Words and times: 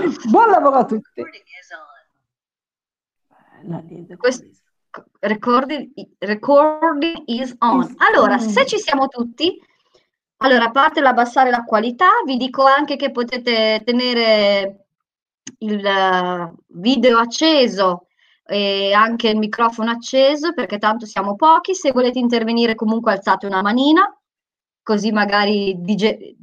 Buon 0.30 0.50
lavoro 0.50 0.76
a 0.76 0.84
tutti. 0.84 1.22
Questo, 4.16 4.46
recording, 5.20 5.92
recording 6.18 7.22
is 7.26 7.54
on. 7.58 7.94
Allora, 7.98 8.38
se 8.38 8.64
ci 8.66 8.78
siamo 8.78 9.08
tutti, 9.08 9.60
allora, 10.38 10.66
a 10.66 10.70
parte 10.70 11.00
l'abbassare 11.00 11.50
la 11.50 11.64
qualità, 11.64 12.08
vi 12.24 12.36
dico 12.36 12.64
anche 12.64 12.96
che 12.96 13.10
potete 13.10 13.82
tenere 13.84 14.86
il 15.58 16.54
video 16.68 17.18
acceso 17.18 18.06
e 18.46 18.92
anche 18.92 19.28
il 19.28 19.36
microfono 19.36 19.90
acceso 19.90 20.54
perché 20.54 20.78
tanto 20.78 21.04
siamo 21.04 21.36
pochi. 21.36 21.74
Se 21.74 21.92
volete 21.92 22.18
intervenire 22.18 22.74
comunque 22.74 23.12
alzate 23.12 23.46
una 23.46 23.60
manina, 23.60 24.18
così 24.82 25.12
magari 25.12 25.74
dige- 25.78 26.36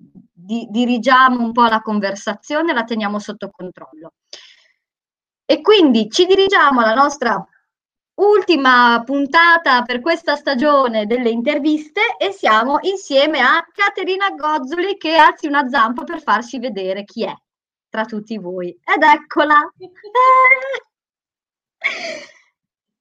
di- 0.47 0.67
dirigiamo 0.69 1.43
un 1.43 1.51
po' 1.51 1.65
la 1.65 1.81
conversazione, 1.81 2.73
la 2.73 2.85
teniamo 2.85 3.19
sotto 3.19 3.49
controllo. 3.51 4.13
E 5.45 5.61
quindi 5.61 6.09
ci 6.09 6.25
dirigiamo 6.25 6.79
alla 6.79 6.93
nostra 6.93 7.45
ultima 8.15 9.03
puntata 9.05 9.83
per 9.83 9.99
questa 9.99 10.35
stagione 10.35 11.05
delle 11.05 11.29
interviste 11.29 12.15
e 12.17 12.31
siamo 12.31 12.79
insieme 12.81 13.41
a 13.41 13.65
Caterina 13.71 14.29
Gozzoli 14.29 14.97
che 14.97 15.15
alzi 15.15 15.47
una 15.47 15.67
zampa 15.67 16.03
per 16.03 16.21
farci 16.21 16.59
vedere 16.59 17.03
chi 17.03 17.25
è 17.25 17.35
tra 17.89 18.05
tutti 18.05 18.37
voi. 18.37 18.69
Ed 18.69 19.03
eccola! 19.03 19.71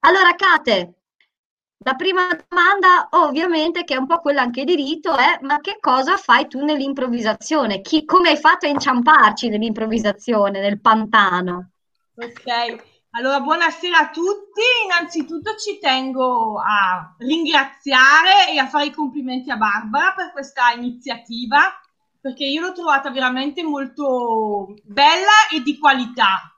Allora, 0.00 0.34
Cate, 0.36 0.94
la 1.78 1.94
prima 1.94 2.26
domanda, 2.48 3.08
ovviamente, 3.10 3.84
che 3.84 3.94
è 3.94 3.98
un 3.98 4.06
po' 4.06 4.20
quella 4.20 4.42
anche 4.42 4.64
di 4.64 4.74
rito, 4.74 5.14
è 5.16 5.38
ma 5.42 5.60
che 5.60 5.76
cosa 5.78 6.16
fai 6.16 6.48
tu 6.48 6.64
nell'improvvisazione? 6.64 7.80
Chi, 7.80 8.04
come 8.04 8.30
hai 8.30 8.36
fatto 8.36 8.66
a 8.66 8.70
inciamparci 8.70 9.48
nell'improvvisazione, 9.48 10.60
nel 10.60 10.80
pantano? 10.80 11.70
Ok, 12.16 12.76
allora 13.10 13.40
buonasera 13.40 13.98
a 13.98 14.10
tutti. 14.10 14.62
Innanzitutto 14.84 15.54
ci 15.56 15.78
tengo 15.78 16.58
a 16.58 17.14
ringraziare 17.18 18.50
e 18.52 18.58
a 18.58 18.66
fare 18.66 18.86
i 18.86 18.92
complimenti 18.92 19.50
a 19.50 19.56
Barbara 19.56 20.14
per 20.16 20.32
questa 20.32 20.72
iniziativa, 20.72 21.78
perché 22.20 22.44
io 22.44 22.62
l'ho 22.62 22.72
trovata 22.72 23.10
veramente 23.10 23.62
molto 23.62 24.74
bella 24.82 25.46
e 25.52 25.60
di 25.62 25.78
qualità 25.78 26.55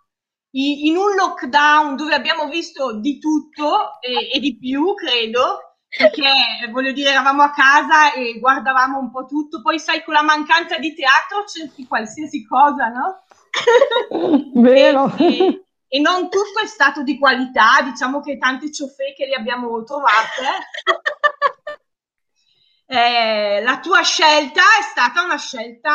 in 0.51 0.97
un 0.97 1.15
lockdown 1.15 1.97
dove 1.97 2.15
abbiamo 2.15 2.49
visto 2.49 2.99
di 2.99 3.19
tutto 3.19 4.01
e, 4.01 4.31
e, 4.33 4.41
di 4.41 4.57
più, 4.57 4.95
credo, 4.95 5.77
perché 5.89 6.23
voglio 6.71 6.93
dire, 6.93 7.11
eravamo 7.11 7.43
a 7.43 7.51
casa 7.51 8.13
e 8.13 8.39
guardavamo 8.39 8.99
un 8.99 9.11
po' 9.11 9.27
tutto, 9.27 9.61
poi 9.61 9.79
sai, 9.79 10.03
con 10.03 10.15
la 10.15 10.23
mancanza 10.23 10.79
di 10.79 10.95
teatro 10.95 11.45
cerchi 11.47 11.87
qualsiasi 11.87 12.47
cosa, 12.47 12.89
no? 12.89 13.25
Vero. 14.61 15.15
E, 15.17 15.39
e, 15.39 15.65
e, 15.89 16.01
non 16.01 16.31
tutto 16.31 16.61
è 16.63 16.67
stato 16.67 17.03
di 17.03 17.19
qualità, 17.19 17.83
diciamo 17.83 18.21
che 18.21 18.39
tante 18.39 18.73
ciofeche 18.73 19.27
le 19.27 19.35
abbiamo 19.35 19.83
trovate. 19.85 20.17
Eh, 22.91 23.61
la 23.61 23.81
tua 23.81 24.01
scelta 24.01 24.63
è 24.81 24.83
stata 24.83 25.23
una 25.23 25.37
scelta 25.37 25.93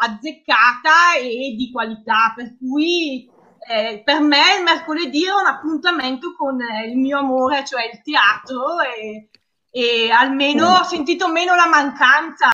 azzeccata 0.00 1.14
e 1.16 1.54
di 1.56 1.70
qualità, 1.70 2.32
per 2.34 2.56
cui 2.58 3.30
eh, 3.68 4.02
per 4.02 4.20
me 4.20 4.56
il 4.56 4.62
mercoledì 4.64 5.26
è 5.26 5.30
un 5.30 5.46
appuntamento 5.46 6.34
con 6.34 6.58
eh, 6.60 6.88
il 6.88 6.96
mio 6.96 7.18
amore, 7.18 7.64
cioè 7.66 7.90
il 7.92 8.00
teatro 8.02 8.80
e, 8.80 9.28
e 9.70 10.10
almeno 10.10 10.78
ho 10.78 10.84
sentito 10.84 11.28
meno 11.28 11.54
la 11.54 11.66
mancanza 11.66 12.50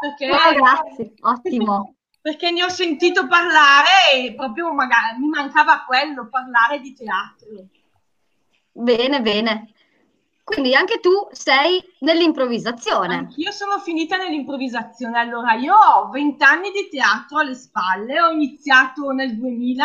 perché, 0.00 0.30
oh, 0.30 0.52
grazie, 0.54 1.14
ottimo. 1.20 1.94
Perché 2.24 2.50
ne 2.50 2.64
ho 2.64 2.70
sentito 2.70 3.26
parlare 3.26 4.14
e 4.14 4.34
proprio 4.34 4.72
magari 4.72 5.18
mi 5.18 5.28
mancava 5.28 5.84
quello, 5.86 6.26
parlare 6.30 6.80
di 6.80 6.94
teatro. 6.94 7.66
Bene, 8.72 9.20
bene. 9.20 9.74
Quindi 10.42 10.74
anche 10.74 11.00
tu 11.00 11.10
sei 11.32 11.84
nell'improvvisazione. 11.98 13.14
Anch'io 13.14 13.50
sono 13.50 13.78
finita 13.78 14.16
nell'improvvisazione. 14.16 15.18
Allora, 15.18 15.52
io 15.52 15.74
ho 15.74 16.08
20 16.08 16.42
anni 16.44 16.70
di 16.70 16.88
teatro 16.90 17.40
alle 17.40 17.54
spalle, 17.54 18.18
ho 18.22 18.30
iniziato 18.30 19.10
nel 19.10 19.36
2000 19.36 19.84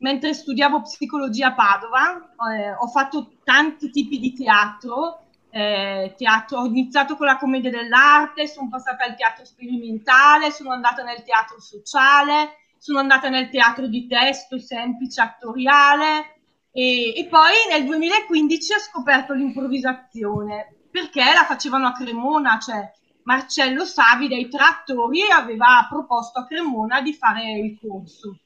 mentre 0.00 0.34
studiavo 0.34 0.82
psicologia 0.82 1.48
a 1.48 1.54
Padova, 1.54 2.34
eh, 2.52 2.72
ho 2.72 2.86
fatto 2.88 3.32
tanti 3.44 3.90
tipi 3.90 4.18
di 4.18 4.32
teatro, 4.32 5.26
eh, 5.50 6.14
teatro, 6.16 6.60
ho 6.60 6.66
iniziato 6.66 7.16
con 7.16 7.26
la 7.26 7.36
commedia 7.36 7.70
dell'arte, 7.70 8.46
sono 8.46 8.68
passata 8.68 9.04
al 9.04 9.16
teatro 9.16 9.44
sperimentale, 9.44 10.50
sono 10.50 10.72
andata 10.72 11.02
nel 11.02 11.22
teatro 11.22 11.60
sociale, 11.60 12.56
sono 12.78 12.98
andata 12.98 13.28
nel 13.28 13.50
teatro 13.50 13.86
di 13.86 14.06
testo 14.06 14.58
semplice 14.58 15.20
attoriale 15.20 16.36
e, 16.72 17.12
e 17.14 17.26
poi 17.26 17.52
nel 17.68 17.84
2015 17.84 18.72
ho 18.72 18.78
scoperto 18.78 19.34
l'improvvisazione 19.34 20.76
perché 20.90 21.22
la 21.22 21.44
facevano 21.44 21.88
a 21.88 21.92
Cremona, 21.92 22.58
cioè 22.58 22.90
Marcello 23.24 23.84
Savi 23.84 24.28
dei 24.28 24.48
Trattori 24.48 25.30
aveva 25.30 25.86
proposto 25.88 26.38
a 26.38 26.46
Cremona 26.46 27.02
di 27.02 27.12
fare 27.12 27.52
il 27.52 27.78
corso. 27.78 28.38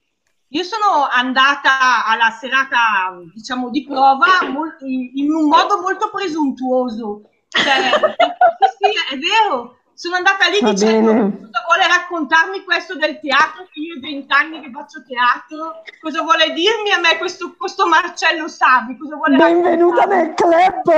Io 0.55 0.63
sono 0.63 1.09
andata 1.11 2.05
alla 2.07 2.31
serata, 2.31 3.19
diciamo, 3.35 3.71
di 3.71 3.85
prova 3.85 4.39
in 4.85 5.33
un 5.33 5.49
modo 5.49 5.81
molto 5.81 6.11
presuntuoso. 6.11 7.23
Cioè, 7.49 7.91
sì, 8.79 9.15
è 9.15 9.19
vero, 9.19 9.79
sono 9.95 10.17
andata 10.17 10.49
lì 10.49 10.61
Va 10.61 10.73
dicendo 10.73 11.13
bene. 11.13 11.31
cosa 11.39 11.65
vuole 11.67 11.87
raccontarmi 11.87 12.65
questo 12.65 12.97
del 12.97 13.21
teatro, 13.21 13.67
che 13.71 13.81
io 13.81 13.97
ho 13.97 14.01
vent'anni 14.01 14.61
che 14.61 14.71
faccio 14.71 15.03
teatro, 15.07 15.83
cosa 16.01 16.23
vuole 16.23 16.53
dirmi 16.53 16.91
a 16.91 16.99
me 16.99 17.17
questo, 17.17 17.55
questo 17.57 17.87
Marcello 17.87 18.49
Savi, 18.49 18.97
cosa 18.99 19.17
vuole 19.17 19.37
Benvenuta 19.37 20.05
nel 20.05 20.35
club! 20.35 20.91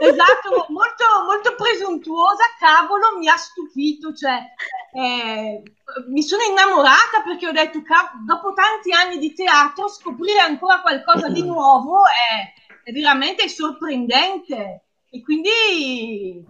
Esatto, 0.00 0.66
molto, 0.68 1.04
molto 1.24 1.54
presuntuosa, 1.54 2.42
cavolo, 2.58 3.16
mi 3.18 3.28
ha 3.28 3.36
stupito, 3.36 4.12
cioè 4.12 4.42
eh, 4.92 5.62
mi 6.08 6.22
sono 6.22 6.42
innamorata 6.42 7.22
perché 7.24 7.46
ho 7.46 7.52
detto, 7.52 7.80
dopo 8.24 8.52
tanti 8.52 8.92
anni 8.92 9.18
di 9.18 9.32
teatro, 9.32 9.88
scoprire 9.88 10.40
ancora 10.40 10.80
qualcosa 10.80 11.28
di 11.28 11.44
nuovo 11.44 12.00
è, 12.06 12.52
è 12.82 12.92
veramente 12.92 13.48
sorprendente. 13.48 14.85
E 15.16 15.22
quindi 15.22 16.44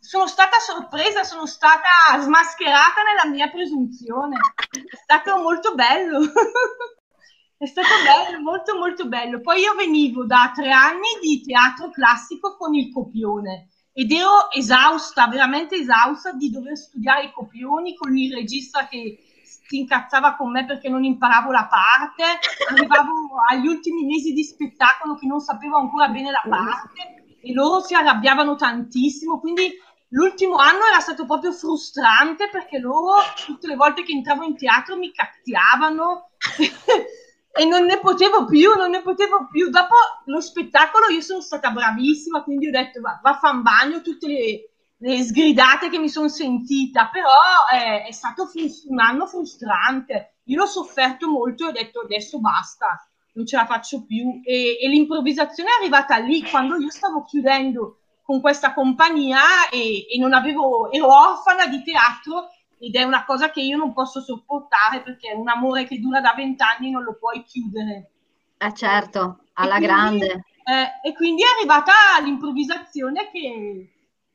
sono 0.00 0.26
stata 0.26 0.58
sorpresa, 0.58 1.22
sono 1.22 1.46
stata 1.46 2.18
smascherata 2.18 3.02
nella 3.06 3.32
mia 3.32 3.48
presunzione. 3.48 4.38
È 4.70 4.96
stato 4.96 5.40
molto 5.40 5.74
bello. 5.74 6.18
È 7.56 7.66
stato 7.66 7.88
bello, 8.02 8.40
molto 8.40 8.76
molto 8.76 9.06
bello. 9.06 9.40
Poi 9.40 9.60
io 9.60 9.74
venivo 9.74 10.24
da 10.24 10.50
tre 10.52 10.72
anni 10.72 11.18
di 11.20 11.42
teatro 11.42 11.90
classico 11.90 12.56
con 12.56 12.74
il 12.74 12.90
copione 12.90 13.68
ed 13.92 14.10
ero 14.10 14.50
esausta, 14.50 15.28
veramente 15.28 15.76
esausta 15.76 16.32
di 16.32 16.50
dover 16.50 16.76
studiare 16.76 17.26
i 17.26 17.32
copioni 17.32 17.94
con 17.94 18.16
il 18.16 18.32
regista 18.34 18.88
che 18.88 19.18
si 19.44 19.78
incazzava 19.78 20.34
con 20.34 20.50
me 20.50 20.64
perché 20.64 20.88
non 20.88 21.04
imparavo 21.04 21.52
la 21.52 21.66
parte, 21.66 22.24
arrivavo 22.68 23.12
agli 23.48 23.66
ultimi 23.66 24.06
mesi 24.06 24.32
di 24.32 24.42
spettacolo 24.42 25.14
che 25.14 25.26
non 25.26 25.38
sapevo 25.38 25.76
ancora 25.76 26.08
bene 26.08 26.30
la 26.30 26.42
parte 26.48 27.19
e 27.40 27.52
loro 27.52 27.80
si 27.80 27.94
arrabbiavano 27.94 28.54
tantissimo, 28.56 29.40
quindi 29.40 29.70
l'ultimo 30.10 30.56
anno 30.56 30.86
era 30.86 31.00
stato 31.00 31.24
proprio 31.24 31.52
frustrante 31.52 32.48
perché 32.50 32.78
loro 32.78 33.14
tutte 33.46 33.66
le 33.66 33.76
volte 33.76 34.02
che 34.02 34.12
entravo 34.12 34.44
in 34.44 34.56
teatro 34.56 34.96
mi 34.96 35.12
cazziavano 35.12 36.30
e 37.52 37.64
non 37.64 37.84
ne 37.84 37.98
potevo 37.98 38.44
più, 38.44 38.74
non 38.74 38.90
ne 38.90 39.02
potevo 39.02 39.48
più. 39.50 39.70
Dopo 39.70 39.94
lo 40.26 40.40
spettacolo 40.40 41.08
io 41.08 41.20
sono 41.20 41.40
stata 41.40 41.70
bravissima, 41.70 42.42
quindi 42.42 42.68
ho 42.68 42.70
detto 42.70 43.00
va, 43.00 43.18
va 43.22 43.30
a 43.30 43.38
fare 43.38 43.56
un 43.56 43.62
bagno 43.62 44.02
tutte 44.02 44.26
le, 44.28 44.70
le, 44.98 45.22
sgridate 45.22 45.88
che 45.88 45.98
mi 45.98 46.08
sono 46.08 46.28
sentita, 46.28 47.08
però 47.08 47.30
è, 47.70 48.06
è 48.06 48.12
stato 48.12 48.46
frust- 48.46 48.86
un 48.88 49.00
anno 49.00 49.26
frustrante. 49.26 50.36
Io 50.44 50.58
l'ho 50.58 50.66
sofferto 50.66 51.28
molto 51.28 51.64
e 51.64 51.68
ho 51.68 51.72
detto 51.72 52.00
adesso 52.00 52.40
basta, 52.40 53.09
non 53.32 53.46
ce 53.46 53.56
la 53.56 53.66
faccio 53.66 54.04
più. 54.04 54.40
E, 54.44 54.78
e 54.80 54.88
l'improvvisazione 54.88 55.70
è 55.70 55.80
arrivata 55.80 56.18
lì 56.18 56.42
quando 56.42 56.76
io 56.76 56.90
stavo 56.90 57.24
chiudendo 57.24 57.98
con 58.22 58.40
questa 58.40 58.72
compagnia 58.72 59.68
e, 59.70 60.06
e 60.08 60.18
non 60.18 60.32
avevo, 60.32 60.90
ero 60.92 61.06
orfana 61.06 61.66
di 61.66 61.82
teatro 61.82 62.48
ed 62.78 62.94
è 62.94 63.02
una 63.02 63.24
cosa 63.24 63.50
che 63.50 63.60
io 63.60 63.76
non 63.76 63.92
posso 63.92 64.20
sopportare 64.20 65.02
perché 65.02 65.32
un 65.32 65.48
amore 65.48 65.84
che 65.84 66.00
dura 66.00 66.20
da 66.20 66.32
vent'anni 66.34 66.90
non 66.90 67.02
lo 67.02 67.16
puoi 67.18 67.42
chiudere. 67.44 68.10
Eh 68.56 68.72
certo, 68.72 69.44
alla 69.54 69.76
quindi, 69.76 69.86
grande. 69.86 70.44
Eh, 70.64 71.08
e 71.08 71.14
quindi 71.14 71.42
è 71.42 71.46
arrivata 71.58 71.92
l'improvvisazione 72.22 73.30
che, 73.30 73.90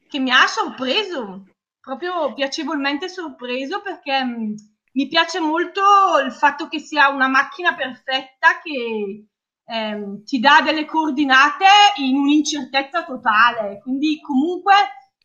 che, 0.07 0.19
mi 0.19 0.31
ha 0.31 0.45
sorpreso, 0.45 1.45
proprio 1.79 2.33
piacevolmente 2.33 3.07
sorpreso 3.07 3.81
perché 3.81 4.23
mm, 4.23 4.53
mi 4.95 5.07
piace 5.07 5.39
molto 5.39 5.81
il 6.25 6.31
fatto 6.31 6.67
che 6.67 6.79
sia 6.79 7.09
una 7.09 7.27
macchina 7.27 7.75
perfetta 7.75 8.59
che 8.63 9.27
ehm, 9.65 10.23
ti 10.23 10.39
dà 10.39 10.61
delle 10.63 10.85
coordinate 10.85 11.65
in 11.97 12.17
un'incertezza 12.17 13.03
totale, 13.03 13.79
quindi 13.81 14.19
comunque 14.21 14.73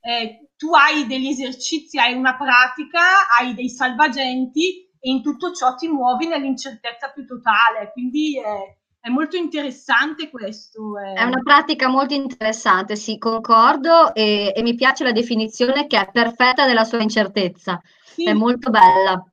eh, 0.01 0.51
tu 0.57 0.75
hai 0.75 1.07
degli 1.07 1.29
esercizi, 1.29 1.99
hai 1.99 2.15
una 2.15 2.37
pratica, 2.37 3.29
hai 3.39 3.55
dei 3.55 3.69
salvagenti 3.69 4.89
e 4.99 5.11
in 5.11 5.23
tutto 5.23 5.53
ciò 5.53 5.75
ti 5.77 5.89
muovi 5.89 6.27
nell'incertezza 6.27 7.11
più 7.13 7.25
totale, 7.25 7.93
quindi 7.93 8.41
è, 8.41 8.77
è 8.99 9.09
molto 9.09 9.37
interessante 9.37 10.31
questo. 10.31 10.99
È... 10.99 11.13
è... 11.13 11.23
una 11.23 11.41
pratica 11.45 11.89
molto 11.89 12.15
interessante, 12.15 12.97
sì, 12.97 13.19
concordo 13.19 14.13
e, 14.15 14.53
e, 14.55 14.63
mi 14.63 14.75
piace 14.75 15.05
la 15.05 15.13
definizione 15.13 15.87
che 15.87 15.99
è 15.99 16.11
perfetta 16.11 16.67
della 16.67 16.85
sua 16.85 17.01
incertezza, 17.01 17.81
sì. 18.03 18.25
è 18.25 18.33
molto 18.33 18.71
bella. 18.71 19.30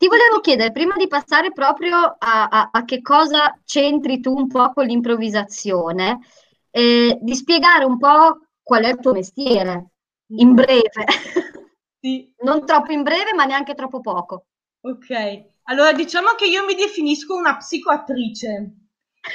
Ti 0.00 0.06
volevo 0.08 0.40
chiedere, 0.40 0.72
prima 0.72 0.96
di 0.96 1.08
passare 1.08 1.52
proprio 1.52 2.16
a, 2.18 2.48
a, 2.48 2.70
a 2.72 2.84
che 2.86 3.02
cosa 3.02 3.60
c'entri 3.66 4.18
tu 4.18 4.34
un 4.34 4.46
po' 4.46 4.72
con 4.72 4.86
l'improvvisazione, 4.86 6.20
eh, 6.70 7.18
di 7.20 7.34
spiegare 7.34 7.84
un 7.84 7.98
po' 7.98 8.46
qual 8.62 8.84
è 8.84 8.88
il 8.88 8.98
tuo 8.98 9.12
mestiere, 9.12 9.90
in 10.38 10.54
breve. 10.54 11.04
Sì. 12.00 12.32
non 12.40 12.64
troppo 12.64 12.92
in 12.92 13.02
breve, 13.02 13.34
ma 13.34 13.44
neanche 13.44 13.74
troppo 13.74 14.00
poco. 14.00 14.46
Ok, 14.80 15.10
allora 15.64 15.92
diciamo 15.92 16.30
che 16.34 16.46
io 16.46 16.64
mi 16.64 16.74
definisco 16.74 17.34
una 17.34 17.58
psicoattrice, 17.58 18.48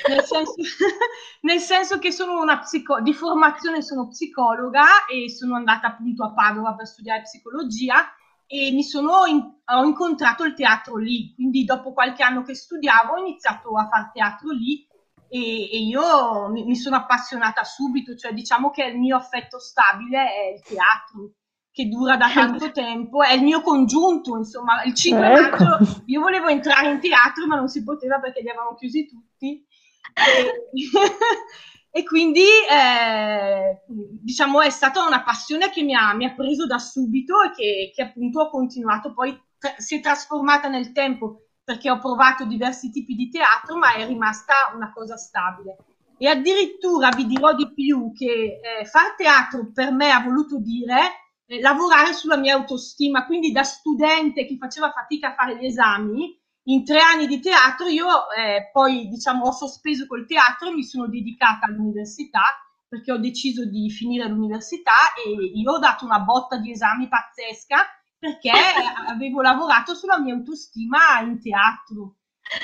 nel 0.09 0.23
senso, 0.23 0.55
nel 1.41 1.59
senso 1.59 1.99
che 1.99 2.11
sono 2.11 2.41
una 2.41 2.57
psico- 2.57 3.01
di 3.01 3.13
formazione 3.13 3.83
sono 3.83 4.07
psicologa 4.07 5.05
e 5.05 5.29
sono 5.29 5.53
andata 5.53 5.89
appunto 5.89 6.23
a 6.23 6.33
Padova 6.33 6.73
per 6.73 6.87
studiare 6.87 7.21
psicologia 7.21 8.03
e 8.47 8.71
mi 8.71 8.83
sono 8.83 9.25
in- 9.25 9.53
ho 9.65 9.83
incontrato 9.83 10.43
il 10.43 10.53
teatro 10.53 10.97
lì, 10.97 11.33
quindi 11.33 11.63
dopo 11.63 11.93
qualche 11.93 12.23
anno 12.23 12.43
che 12.43 12.53
studiavo 12.53 13.13
ho 13.13 13.17
iniziato 13.17 13.75
a 13.75 13.87
fare 13.87 14.11
teatro 14.13 14.51
lì 14.51 14.87
e, 15.27 15.71
e 15.71 15.77
io 15.79 16.49
mi, 16.49 16.65
mi 16.65 16.75
sono 16.75 16.97
appassionata 16.97 17.63
subito, 17.63 18.15
cioè 18.15 18.33
diciamo 18.33 18.69
che 18.69 18.83
il 18.85 18.97
mio 18.97 19.17
affetto 19.17 19.59
stabile 19.59 20.19
è 20.19 20.53
il 20.53 20.61
teatro 20.61 21.31
che 21.71 21.89
dura 21.89 22.15
da 22.15 22.31
tanto 22.31 22.71
tempo, 22.71 23.21
è 23.21 23.33
il 23.33 23.43
mio 23.43 23.61
congiunto, 23.61 24.37
insomma, 24.37 24.83
il 24.83 24.93
5 24.93 25.27
ecco. 25.27 25.63
maggio 25.63 26.03
io 26.05 26.21
volevo 26.21 26.47
entrare 26.47 26.91
in 26.91 26.99
teatro 26.99 27.47
ma 27.47 27.55
non 27.55 27.67
si 27.67 27.83
poteva 27.83 28.19
perché 28.19 28.41
li 28.41 28.49
avevano 28.49 28.75
chiusi 28.75 29.07
tutti. 29.07 29.65
E, 30.13 30.69
e 31.97 32.03
quindi 32.03 32.43
eh, 32.69 33.83
diciamo 33.87 34.59
è 34.59 34.69
stata 34.69 35.07
una 35.07 35.23
passione 35.23 35.69
che 35.69 35.81
mi 35.81 35.95
ha, 35.95 36.13
mi 36.13 36.25
ha 36.25 36.33
preso 36.33 36.65
da 36.65 36.77
subito 36.77 37.41
e 37.41 37.51
che, 37.51 37.91
che 37.95 38.01
appunto 38.01 38.41
ho 38.41 38.49
continuato 38.49 39.13
poi, 39.13 39.33
tra- 39.57 39.75
si 39.77 39.95
è 39.95 40.01
trasformata 40.01 40.67
nel 40.67 40.91
tempo 40.91 41.45
perché 41.63 41.89
ho 41.89 41.97
provato 41.97 42.43
diversi 42.43 42.91
tipi 42.91 43.15
di 43.15 43.29
teatro 43.29 43.77
ma 43.77 43.93
è 43.93 44.05
rimasta 44.05 44.53
una 44.75 44.91
cosa 44.91 45.15
stabile. 45.15 45.77
E 46.17 46.27
addirittura 46.27 47.11
vi 47.15 47.27
dirò 47.27 47.53
di 47.53 47.71
più 47.73 48.11
che 48.11 48.59
eh, 48.61 48.83
far 48.83 49.15
teatro 49.15 49.71
per 49.73 49.93
me 49.93 50.11
ha 50.11 50.19
voluto 50.19 50.59
dire 50.59 50.99
eh, 51.45 51.61
lavorare 51.61 52.11
sulla 52.11 52.35
mia 52.35 52.55
autostima, 52.55 53.25
quindi 53.25 53.53
da 53.53 53.63
studente 53.63 54.45
che 54.45 54.57
faceva 54.57 54.91
fatica 54.91 55.29
a 55.29 55.35
fare 55.35 55.57
gli 55.57 55.65
esami, 55.65 56.37
in 56.67 56.83
tre 56.83 56.99
anni 56.99 57.27
di 57.27 57.39
teatro 57.39 57.87
io 57.87 58.29
eh, 58.31 58.69
poi 58.71 59.07
diciamo 59.07 59.47
ho 59.47 59.51
sospeso 59.51 60.07
col 60.07 60.25
teatro 60.25 60.69
e 60.69 60.73
mi 60.73 60.83
sono 60.83 61.07
dedicata 61.07 61.67
all'università 61.67 62.41
perché 62.87 63.11
ho 63.11 63.17
deciso 63.17 63.65
di 63.65 63.89
finire 63.89 64.27
l'università 64.27 65.13
e 65.23 65.29
io 65.29 65.71
ho 65.71 65.79
dato 65.79 66.05
una 66.05 66.19
botta 66.19 66.57
di 66.57 66.71
esami 66.71 67.07
pazzesca 67.07 67.85
perché 68.17 68.51
avevo 69.07 69.41
lavorato 69.41 69.93
sulla 69.93 70.19
mia 70.19 70.33
autostima 70.33 71.19
in 71.21 71.39
teatro. 71.41 72.15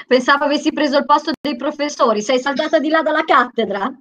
Pensavo 0.08 0.44
avessi 0.46 0.72
preso 0.72 0.98
il 0.98 1.06
posto 1.06 1.32
dei 1.40 1.56
professori, 1.56 2.22
sei 2.22 2.40
saltata 2.40 2.80
di 2.80 2.90
là 2.90 3.02
dalla 3.02 3.24
cattedra. 3.24 3.92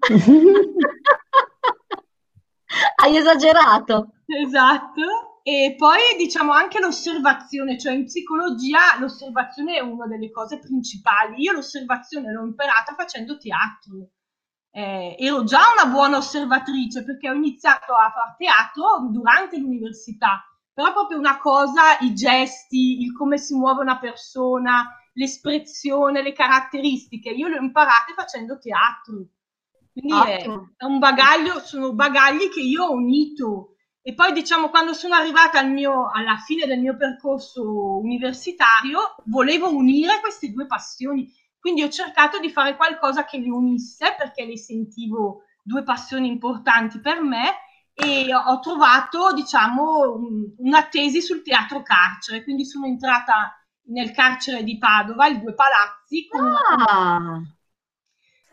Hai 2.97 3.17
esagerato. 3.17 4.13
Esatto. 4.27 5.30
E 5.51 5.75
poi 5.77 5.99
diciamo 6.17 6.53
anche 6.53 6.79
l'osservazione, 6.79 7.77
cioè 7.77 7.93
in 7.93 8.05
psicologia 8.05 8.97
l'osservazione 9.01 9.79
è 9.79 9.81
una 9.81 10.07
delle 10.07 10.31
cose 10.31 10.61
principali. 10.61 11.43
Io 11.43 11.51
l'osservazione 11.51 12.31
l'ho 12.31 12.45
imparata 12.45 12.95
facendo 12.95 13.37
teatro. 13.37 14.11
Eh, 14.71 15.17
ero 15.19 15.43
già 15.43 15.63
una 15.77 15.91
buona 15.91 16.19
osservatrice 16.19 17.03
perché 17.03 17.29
ho 17.29 17.33
iniziato 17.35 17.95
a 17.95 18.13
fare 18.13 18.37
teatro 18.39 19.09
durante 19.11 19.59
l'università, 19.59 20.41
però 20.73 20.93
proprio 20.93 21.19
una 21.19 21.39
cosa, 21.39 21.99
i 21.99 22.15
gesti, 22.15 23.01
il 23.01 23.13
come 23.13 23.37
si 23.37 23.57
muove 23.57 23.81
una 23.81 23.99
persona, 23.99 24.89
l'espressione, 25.15 26.23
le 26.23 26.33
caratteristiche, 26.33 27.31
io 27.31 27.49
le 27.49 27.59
ho 27.59 27.63
imparate 27.63 28.13
facendo 28.15 28.57
teatro. 28.61 29.25
Quindi 29.93 30.31
è, 30.31 30.45
è, 30.45 30.85
un 30.85 31.01
bagaglio, 31.01 31.59
sono 31.59 31.93
bagagli 31.93 32.49
che 32.51 32.61
io 32.61 32.85
ho 32.85 32.93
unito 32.93 33.70
e 34.03 34.15
poi 34.15 34.33
diciamo 34.33 34.71
quando 34.71 34.93
sono 34.95 35.15
arrivata 35.15 35.59
al 35.59 35.71
mio, 35.71 36.11
alla 36.11 36.37
fine 36.37 36.67
del 36.67 36.81
mio 36.81 36.97
percorso 36.97 37.99
universitario 37.99 39.17
volevo 39.27 39.75
unire 39.75 40.21
queste 40.21 40.51
due 40.51 40.67
passioni, 40.67 41.31
quindi 41.59 41.83
ho 41.83 41.89
cercato 41.89 42.39
di 42.39 42.51
fare 42.51 42.77
qualcosa 42.77 43.25
che 43.25 43.39
le 43.39 43.51
unisse 43.51 44.15
perché 44.17 44.47
le 44.47 44.57
sentivo 44.57 45.43
due 45.63 45.83
passioni 45.83 46.29
importanti 46.29 47.01
per 47.01 47.21
me 47.21 47.57
e 47.93 48.35
ho 48.35 48.59
trovato 48.61 49.33
diciamo 49.35 50.19
una 50.57 50.85
tesi 50.85 51.21
sul 51.21 51.43
teatro 51.43 51.83
carcere, 51.83 52.43
quindi 52.43 52.65
sono 52.65 52.87
entrata 52.87 53.55
nel 53.91 54.13
carcere 54.13 54.63
di 54.63 54.79
Padova, 54.79 55.27
i 55.27 55.41
due 55.41 55.53
palazzi, 55.53 56.27
con 56.27 56.41
ah. 56.41 57.17
una 57.17 57.57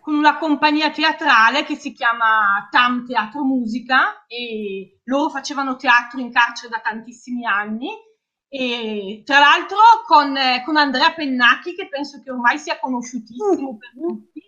con 0.08 0.16
una 0.16 0.38
compagnia 0.38 0.90
teatrale 0.90 1.66
che 1.66 1.76
si 1.76 1.92
chiama 1.92 2.66
Tam 2.72 3.06
Teatro 3.06 3.44
Musica 3.44 4.24
e 4.26 5.02
loro 5.04 5.28
facevano 5.28 5.76
teatro 5.76 6.22
in 6.22 6.32
carcere 6.32 6.70
da 6.70 6.80
tantissimi 6.80 7.46
anni 7.46 7.90
e 8.48 9.22
tra 9.26 9.40
l'altro 9.40 9.78
con, 10.06 10.34
con 10.64 10.78
Andrea 10.78 11.12
Pennacchi 11.12 11.76
che 11.76 11.90
penso 11.90 12.22
che 12.24 12.32
ormai 12.32 12.58
sia 12.58 12.80
conosciutissimo 12.80 13.76
per 13.78 13.92
tutti. 14.02 14.42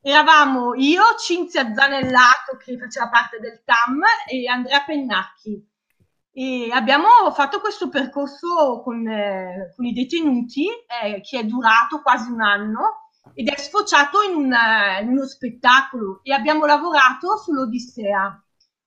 Eravamo 0.00 0.74
io, 0.74 1.02
Cinzia 1.20 1.72
Zanellato 1.72 2.56
che 2.58 2.76
faceva 2.76 3.08
parte 3.08 3.38
del 3.38 3.62
TAM 3.64 4.02
e 4.28 4.48
Andrea 4.48 4.82
Pennacchi. 4.82 5.64
E 6.32 6.70
abbiamo 6.72 7.30
fatto 7.32 7.60
questo 7.60 7.88
percorso 7.88 8.82
con, 8.82 9.06
eh, 9.06 9.72
con 9.76 9.84
i 9.84 9.92
detenuti 9.92 10.66
eh, 10.66 11.20
che 11.20 11.38
è 11.38 11.44
durato 11.44 12.02
quasi 12.02 12.28
un 12.28 12.42
anno 12.42 13.05
ed 13.38 13.48
è 13.48 13.58
sfociato 13.58 14.22
in, 14.22 14.34
una, 14.34 14.98
in 15.00 15.08
uno 15.08 15.26
spettacolo 15.26 16.20
e 16.22 16.32
abbiamo 16.32 16.64
lavorato 16.64 17.36
sull'Odissea. 17.36 18.42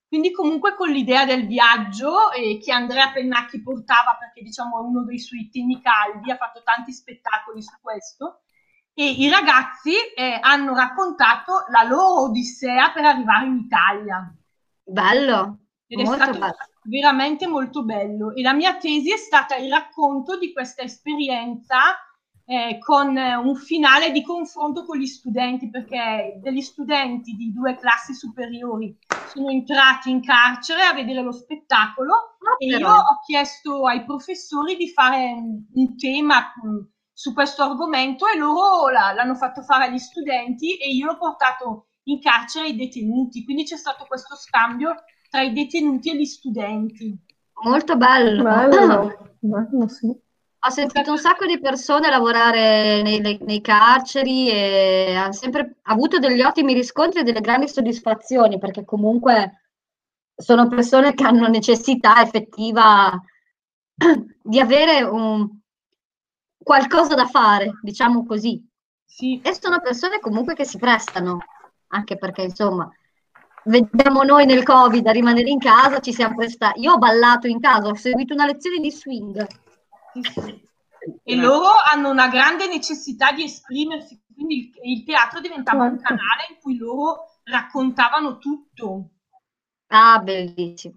Quindi 0.07 0.31
comunque 0.31 0.73
con 0.73 0.89
l'idea 0.89 1.23
del 1.23 1.45
viaggio 1.45 2.31
eh, 2.31 2.57
che 2.57 2.71
Andrea 2.71 3.11
Pennacchi 3.11 3.61
portava 3.61 4.17
perché 4.19 4.41
diciamo 4.41 4.79
è 4.79 4.81
uno 4.81 5.03
dei 5.03 5.19
suoi 5.19 5.51
temi 5.51 5.79
caldi, 5.83 6.31
ha 6.31 6.37
fatto 6.37 6.63
tanti 6.63 6.91
spettacoli 6.91 7.61
su 7.61 7.75
questo 7.79 8.41
e 8.91 9.07
i 9.07 9.29
ragazzi 9.29 9.93
eh, 10.15 10.39
hanno 10.41 10.73
raccontato 10.73 11.65
la 11.69 11.83
loro 11.83 12.23
odissea 12.23 12.89
per 12.89 13.05
arrivare 13.05 13.45
in 13.45 13.57
Italia. 13.57 14.35
Bello. 14.83 15.59
Ed 15.85 15.99
è 15.99 16.03
molto 16.03 16.23
stato 16.23 16.39
bello. 16.39 16.55
veramente 16.85 17.45
molto 17.45 17.83
bello. 17.83 18.33
E 18.33 18.41
la 18.41 18.53
mia 18.53 18.77
tesi 18.77 19.11
è 19.11 19.17
stata 19.17 19.55
il 19.57 19.71
racconto 19.71 20.39
di 20.39 20.51
questa 20.51 20.81
esperienza 20.81 21.77
eh, 22.49 22.79
con 22.79 23.15
un 23.15 23.55
finale 23.55 24.09
di 24.09 24.23
confronto 24.23 24.83
con 24.83 24.97
gli 24.97 25.05
studenti, 25.05 25.69
perché 25.69 26.39
degli 26.41 26.61
studenti 26.61 27.35
di 27.35 27.53
due 27.53 27.77
classi 27.77 28.15
superiori 28.15 28.97
sono 29.27 29.49
entrati 29.49 30.09
in 30.09 30.23
carcere 30.23 30.81
a 30.81 30.93
vedere 30.95 31.21
lo 31.21 31.31
spettacolo 31.31 32.11
ah, 32.11 32.55
e 32.57 32.65
io 32.65 32.89
ho 32.89 33.19
chiesto 33.23 33.85
ai 33.85 34.03
professori 34.03 34.75
di 34.77 34.89
fare 34.89 35.31
un, 35.31 35.63
un 35.71 35.95
tema 35.95 36.51
mh, 36.59 36.67
mm, 36.67 36.79
su 37.13 37.33
questo 37.35 37.61
argomento 37.61 38.25
e 38.25 38.35
loro 38.35 38.89
la, 38.89 39.13
l'hanno 39.13 39.35
fatto 39.35 39.61
fare 39.61 39.85
agli 39.85 39.99
studenti 39.99 40.75
e 40.77 40.89
io 40.89 41.05
l'ho 41.05 41.17
portato 41.19 41.89
in 42.05 42.19
carcere 42.19 42.65
ai 42.65 42.75
detenuti, 42.75 43.43
quindi 43.43 43.63
c'è 43.63 43.77
stato 43.77 44.05
questo 44.07 44.35
scambio 44.35 44.95
tra 45.29 45.43
i 45.43 45.53
detenuti 45.53 46.09
e 46.09 46.17
gli 46.17 46.25
studenti. 46.25 47.15
Molto 47.63 47.95
bello. 47.95 48.41
Bello, 48.41 49.35
bello 49.37 49.87
sì. 49.87 50.27
Ho 50.61 50.69
sentito 50.71 51.11
un 51.11 51.17
sacco 51.17 51.45
di 51.45 51.57
persone 51.59 52.09
lavorare 52.09 53.01
nei, 53.01 53.19
nei- 53.19 53.39
nei 53.41 53.61
carceri 53.61 54.49
e 54.49 55.15
hanno 55.15 55.31
sempre 55.31 55.77
avuto 55.83 56.19
degli 56.19 56.41
ottimi 56.41 56.73
riscontri 56.73 57.21
e 57.21 57.23
delle 57.23 57.39
grandi 57.39 57.69
soddisfazioni, 57.69 58.59
perché 58.59 58.83
comunque 58.83 59.61
sono 60.35 60.67
persone 60.67 61.13
che 61.13 61.23
hanno 61.23 61.47
necessità 61.47 62.21
effettiva 62.21 63.17
di 64.41 64.59
avere 64.59 65.01
un, 65.01 65.49
qualcosa 66.61 67.15
da 67.15 67.25
fare, 67.25 67.79
diciamo 67.81 68.25
così. 68.25 68.61
Sì, 69.05 69.39
E 69.41 69.53
sono 69.53 69.79
persone 69.79 70.19
comunque 70.19 70.55
che 70.55 70.65
si 70.65 70.77
prestano, 70.77 71.37
anche 71.87 72.17
perché 72.17 72.43
insomma, 72.43 72.91
vediamo 73.63 74.23
noi 74.23 74.45
nel 74.45 74.63
Covid 74.63 75.07
a 75.07 75.11
rimanere 75.11 75.49
in 75.49 75.59
casa, 75.59 75.99
ci 75.99 76.11
siamo 76.11 76.35
prestati. 76.35 76.81
Io 76.81 76.93
ho 76.93 76.97
ballato 76.97 77.47
in 77.47 77.61
casa, 77.61 77.87
ho 77.87 77.95
seguito 77.95 78.33
una 78.33 78.45
lezione 78.45 78.79
di 78.79 78.91
swing. 78.91 79.47
E 81.23 81.35
loro 81.35 81.69
hanno 81.91 82.09
una 82.09 82.27
grande 82.27 82.67
necessità 82.67 83.31
di 83.31 83.43
esprimersi, 83.43 84.21
quindi 84.33 84.71
il, 84.83 85.03
teatro 85.03 85.39
diventava 85.39 85.83
un 85.83 85.97
certo. 85.97 86.03
canale 86.03 86.47
in 86.49 86.57
cui 86.61 86.77
loro 86.77 87.39
raccontavano 87.43 88.37
tutto. 88.37 89.09
Ah, 89.87 90.19
bellissimo. 90.19 90.95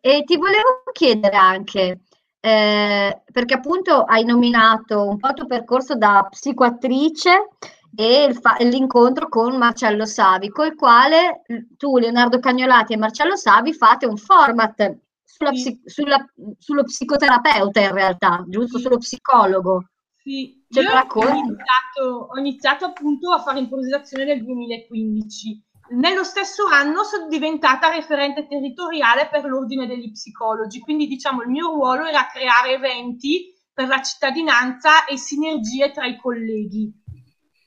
E 0.00 0.24
ti 0.24 0.36
volevo 0.36 0.82
chiedere 0.92 1.36
anche, 1.36 2.00
eh, 2.40 3.22
perché 3.30 3.54
appunto 3.54 4.02
hai 4.02 4.24
nominato 4.24 5.06
un 5.06 5.18
po' 5.18 5.28
il 5.28 5.34
tuo 5.34 5.46
percorso 5.46 5.94
da 5.94 6.26
psicoattrice 6.28 7.48
e 7.94 8.36
fa- 8.40 8.56
l'incontro 8.60 9.28
con 9.28 9.56
Marcello 9.56 10.06
Savi, 10.06 10.48
col 10.48 10.74
quale 10.74 11.42
tu, 11.76 11.98
Leonardo 11.98 12.38
Cagnolati 12.40 12.94
e 12.94 12.96
Marcello 12.96 13.36
Savi 13.36 13.74
fate 13.74 14.06
un 14.06 14.16
format 14.16 14.96
sulla 15.32 15.52
sulla- 15.84 16.24
sullo 16.58 16.84
psicoterapeuta 16.84 17.80
in 17.80 17.92
realtà, 17.92 18.44
giusto? 18.46 18.78
Sullo 18.78 18.98
psicologo. 18.98 19.86
Sì, 20.22 20.62
Ce 20.68 20.80
io 20.80 20.90
ho 20.90 21.28
iniziato, 21.28 22.28
ho 22.30 22.38
iniziato 22.38 22.84
appunto 22.84 23.32
a 23.32 23.40
fare 23.40 23.58
improvvisazione 23.58 24.24
nel 24.24 24.44
2015. 24.44 25.64
Nello 25.92 26.22
stesso 26.22 26.64
anno 26.66 27.02
sono 27.02 27.26
diventata 27.28 27.90
referente 27.90 28.46
territoriale 28.46 29.28
per 29.30 29.44
l'Ordine 29.44 29.86
degli 29.86 30.10
Psicologi, 30.12 30.78
quindi 30.80 31.06
diciamo 31.06 31.42
il 31.42 31.48
mio 31.48 31.68
ruolo 31.72 32.06
era 32.06 32.26
creare 32.26 32.74
eventi 32.74 33.52
per 33.72 33.88
la 33.88 34.00
cittadinanza 34.00 35.04
e 35.06 35.16
sinergie 35.16 35.90
tra 35.90 36.06
i 36.06 36.18
colleghi. 36.18 37.01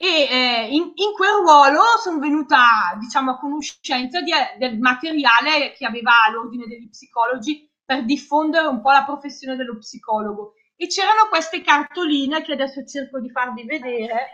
E 0.05 0.27
eh, 0.29 0.67
in, 0.69 0.91
in 0.93 1.13
quel 1.15 1.31
ruolo 1.41 1.81
sono 2.01 2.19
venuta, 2.19 2.95
diciamo, 2.99 3.31
a 3.31 3.37
conoscenza 3.39 4.21
di- 4.21 4.31
del 4.59 4.77
materiale 4.79 5.73
che 5.73 5.85
aveva 5.85 6.11
l'Ordine 6.31 6.67
degli 6.67 6.89
Psicologi 6.89 7.67
per 7.83 8.03
diffondere 8.05 8.67
un 8.67 8.81
po' 8.81 8.91
la 8.91 9.03
professione 9.03 9.55
dello 9.55 9.77
psicologo. 9.77 10.53
E 10.75 10.87
c'erano 10.87 11.27
queste 11.29 11.61
cartoline 11.61 12.41
che 12.43 12.53
adesso 12.53 12.83
cerco 12.85 13.19
di 13.19 13.29
farvi 13.31 13.63
vedere. 13.65 14.29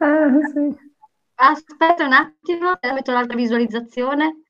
Ah, 0.00 0.28
sì. 0.52 0.76
Aspetta 1.36 2.04
un 2.04 2.12
attimo, 2.12 2.72
metto 2.82 3.12
l'altra 3.12 3.36
visualizzazione. 3.36 4.42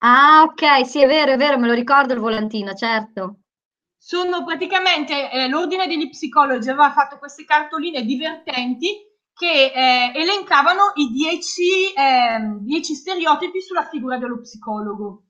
Ah, 0.00 0.44
ok, 0.44 0.86
sì, 0.86 1.02
è 1.02 1.06
vero, 1.06 1.32
è 1.32 1.36
vero, 1.36 1.58
me 1.58 1.66
lo 1.66 1.74
ricordo 1.74 2.14
il 2.14 2.20
volantino, 2.20 2.72
certo. 2.72 3.40
Sono 4.06 4.44
praticamente 4.44 5.32
eh, 5.32 5.48
l'Ordine 5.48 5.88
degli 5.88 6.08
Psicologi 6.08 6.68
aveva 6.68 6.92
fatto 6.92 7.18
queste 7.18 7.44
cartoline 7.44 8.04
divertenti 8.04 8.86
che 9.34 9.72
eh, 9.74 10.12
elencavano 10.14 10.92
i 10.94 11.10
10 11.10 11.92
ehm, 11.92 12.58
10 12.60 12.94
stereotipi 12.94 13.60
sulla 13.60 13.88
figura 13.88 14.16
dello 14.16 14.38
psicologo. 14.40 15.24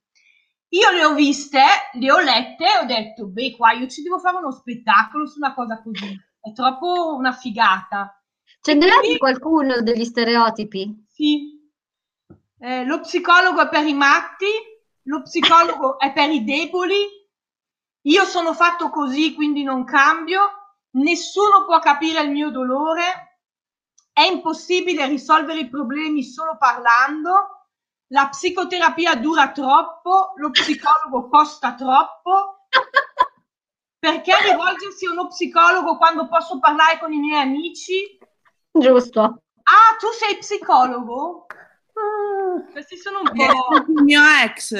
Io 0.68 0.90
le 0.90 1.04
ho 1.06 1.14
viste, 1.14 1.62
le 1.94 2.12
ho 2.12 2.18
lette 2.18 2.64
e 2.64 2.78
ho 2.82 2.84
detto, 2.84 3.28
beh, 3.28 3.56
qua 3.56 3.72
io 3.72 3.88
ci 3.88 4.02
devo 4.02 4.18
fare 4.18 4.36
uno 4.36 4.52
spettacolo 4.52 5.26
su 5.26 5.38
una 5.38 5.54
cosa 5.54 5.80
così. 5.82 6.14
È 6.38 6.52
troppo 6.52 7.14
una 7.16 7.32
figata. 7.32 8.22
Ne 8.66 8.76
quindi- 8.76 9.16
qualcuno 9.16 9.80
degli 9.80 10.04
stereotipi? 10.04 11.06
Sì. 11.08 11.72
Eh, 12.58 12.84
lo 12.84 13.00
psicologo 13.00 13.62
è 13.62 13.68
per 13.70 13.86
i 13.86 13.94
matti, 13.94 14.44
lo 15.04 15.22
psicologo 15.22 15.98
è 15.98 16.12
per 16.12 16.28
i 16.28 16.44
deboli. 16.44 17.15
Io 18.06 18.24
sono 18.24 18.54
fatto 18.54 18.88
così, 18.88 19.34
quindi 19.34 19.62
non 19.62 19.84
cambio. 19.84 20.40
Nessuno 20.92 21.64
può 21.64 21.78
capire 21.80 22.22
il 22.22 22.30
mio 22.30 22.50
dolore. 22.50 23.40
È 24.12 24.22
impossibile 24.22 25.06
risolvere 25.06 25.60
i 25.60 25.68
problemi 25.68 26.22
solo 26.22 26.56
parlando. 26.56 27.66
La 28.10 28.28
psicoterapia 28.28 29.16
dura 29.16 29.50
troppo, 29.50 30.32
lo 30.36 30.50
psicologo 30.50 31.26
costa 31.28 31.74
troppo. 31.74 32.68
Perché 33.98 34.32
rivolgersi 34.50 35.06
a 35.06 35.10
uno 35.10 35.26
psicologo 35.26 35.96
quando 35.96 36.28
posso 36.28 36.60
parlare 36.60 37.00
con 37.00 37.12
i 37.12 37.18
miei 37.18 37.42
amici? 37.42 38.18
Giusto. 38.70 39.20
Ah, 39.20 39.96
tu 39.98 40.06
sei 40.12 40.38
psicologo? 40.38 41.46
Ah, 41.48 42.70
Questi 42.70 42.96
sono 42.96 43.20
un 43.20 43.32
po'... 43.32 43.82
il 43.88 44.02
mio 44.04 44.22
ex. 44.44 44.74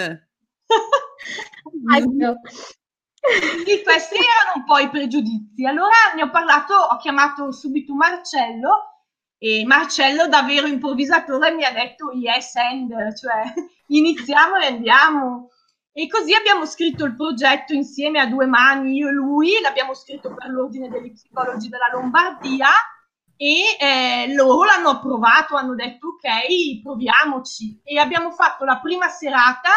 Quindi 3.26 3.82
questi 3.82 4.14
erano 4.14 4.56
un 4.56 4.64
po' 4.64 4.78
i 4.78 4.88
pregiudizi. 4.88 5.66
Allora 5.66 6.14
ne 6.14 6.22
ho 6.22 6.30
parlato, 6.30 6.74
ho 6.74 6.96
chiamato 6.98 7.50
subito 7.52 7.94
Marcello 7.94 9.02
e 9.38 9.64
Marcello, 9.66 10.28
da 10.28 10.42
vero 10.42 10.66
improvvisatore, 10.66 11.52
mi 11.52 11.64
ha 11.64 11.72
detto 11.72 12.12
yes 12.12 12.56
and, 12.56 12.90
cioè 13.16 13.52
iniziamo 13.88 14.56
e 14.56 14.66
andiamo. 14.66 15.50
E 15.92 16.08
così 16.08 16.34
abbiamo 16.34 16.66
scritto 16.66 17.04
il 17.04 17.16
progetto 17.16 17.72
insieme 17.72 18.20
a 18.20 18.26
due 18.26 18.46
mani, 18.46 18.96
io 18.96 19.08
e 19.08 19.12
lui, 19.12 19.60
l'abbiamo 19.62 19.94
scritto 19.94 20.34
per 20.34 20.50
l'Ordine 20.50 20.90
degli 20.90 21.12
Psicologi 21.12 21.68
della 21.68 21.88
Lombardia 21.90 22.68
e 23.36 23.76
eh, 23.78 24.34
loro 24.34 24.64
l'hanno 24.64 24.90
approvato, 24.90 25.56
hanno 25.56 25.74
detto 25.74 26.08
ok, 26.08 26.82
proviamoci. 26.82 27.80
E 27.82 27.98
abbiamo 27.98 28.30
fatto 28.30 28.64
la 28.64 28.78
prima 28.78 29.08
serata 29.08 29.70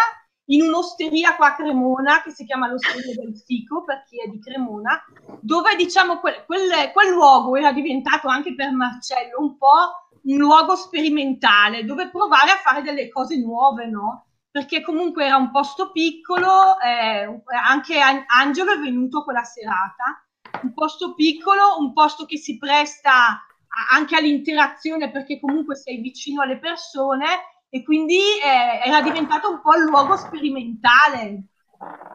in 0.50 0.62
un'osteria 0.62 1.36
qua 1.36 1.48
a 1.48 1.56
Cremona 1.56 2.22
che 2.22 2.32
si 2.32 2.46
chiama 2.46 2.68
l'Osteria 2.68 3.14
del 3.16 3.38
Fico 3.38 3.84
per 3.84 4.04
chi 4.08 4.22
è 4.22 4.28
di 4.28 4.40
Cremona, 4.40 5.04
dove 5.42 5.76
diciamo 5.76 6.20
quel, 6.20 6.44
quel, 6.46 6.92
quel 6.92 7.10
luogo 7.10 7.56
era 7.56 7.72
diventato 7.72 8.28
anche 8.28 8.56
per 8.56 8.72
Marcello 8.72 9.40
un 9.40 9.58
po' 9.58 10.08
un 10.22 10.38
luogo 10.38 10.76
sperimentale 10.76 11.86
dove 11.86 12.10
provare 12.10 12.52
a 12.52 12.62
fare 12.64 12.82
delle 12.82 13.10
cose 13.10 13.38
nuove, 13.38 13.86
no? 13.88 14.26
Perché 14.52 14.82
comunque 14.82 15.26
era 15.26 15.38
un 15.38 15.52
posto 15.52 15.92
piccolo, 15.92 16.80
eh, 16.80 17.42
anche 17.64 18.00
An- 18.00 18.26
Angelo 18.28 18.74
è 18.74 18.80
venuto 18.80 19.24
quella 19.24 19.44
serata, 19.44 20.26
un 20.64 20.74
posto 20.74 21.14
piccolo, 21.14 21.78
un 21.78 21.94
posto 21.94 22.26
che 22.26 22.38
si 22.38 22.58
presta 22.58 23.44
anche 23.92 24.16
all'interazione 24.16 25.12
perché 25.12 25.40
comunque 25.40 25.76
sei 25.76 26.02
vicino 26.02 26.42
alle 26.42 26.58
persone 26.58 27.28
e 27.70 27.84
quindi 27.84 28.18
eh, 28.18 28.88
era 28.88 29.02
diventato 29.02 29.50
un 29.50 29.62
po' 29.62 29.76
il 29.76 29.84
luogo 29.84 30.16
sperimentale. 30.16 31.44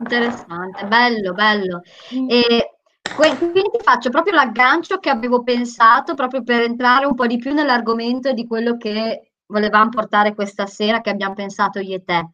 Interessante, 0.01 0.85
bello, 0.87 1.33
bello. 1.33 1.83
Mm. 2.15 2.29
E 2.29 2.71
quindi 3.17 3.63
ti 3.63 3.79
faccio 3.83 4.11
proprio 4.11 4.35
l'aggancio 4.35 4.99
che 4.99 5.11
avevo 5.11 5.43
pensato 5.43 6.15
proprio 6.15 6.43
per 6.43 6.63
entrare 6.63 7.07
un 7.07 7.15
po' 7.15 7.27
di 7.27 7.39
più 7.39 7.53
nell'argomento 7.53 8.33
di 8.33 8.47
quello 8.47 8.77
che 8.77 9.33
volevamo 9.47 9.91
portare 9.91 10.35
questa 10.35 10.67
sera, 10.67 11.01
che 11.01 11.11
abbiamo 11.11 11.35
pensato 11.35 11.79
io 11.79 11.97
e 11.97 12.05
te. 12.05 12.29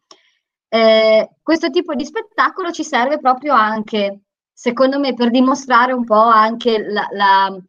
Eh, 0.67 1.29
questo 1.41 1.69
tipo 1.69 1.93
di 1.93 2.05
spettacolo 2.05 2.71
ci 2.71 2.83
serve 2.83 3.19
proprio 3.19 3.53
anche, 3.53 4.21
secondo 4.51 4.99
me, 4.99 5.13
per 5.13 5.29
dimostrare 5.29 5.91
un 5.91 6.05
po' 6.05 6.15
anche 6.15 6.81
la, 6.81 7.07
la, 7.11 7.61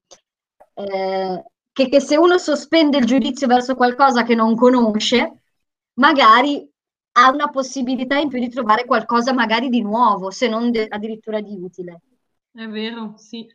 eh, 0.74 1.44
che, 1.72 1.88
che 1.88 2.00
se 2.00 2.16
uno 2.16 2.38
sospende 2.38 2.98
il 2.98 3.04
giudizio 3.04 3.46
verso 3.46 3.74
qualcosa 3.74 4.22
che 4.22 4.34
non 4.34 4.54
conosce, 4.54 5.41
magari 5.94 6.68
ha 7.14 7.30
una 7.30 7.48
possibilità 7.50 8.16
in 8.18 8.28
più 8.28 8.38
di 8.38 8.48
trovare 8.48 8.84
qualcosa 8.84 9.32
magari 9.32 9.68
di 9.68 9.82
nuovo, 9.82 10.30
se 10.30 10.48
non 10.48 10.70
de- 10.70 10.86
addirittura 10.88 11.40
di 11.40 11.54
utile. 11.60 12.00
È 12.54 12.66
vero, 12.66 13.14
sì. 13.16 13.46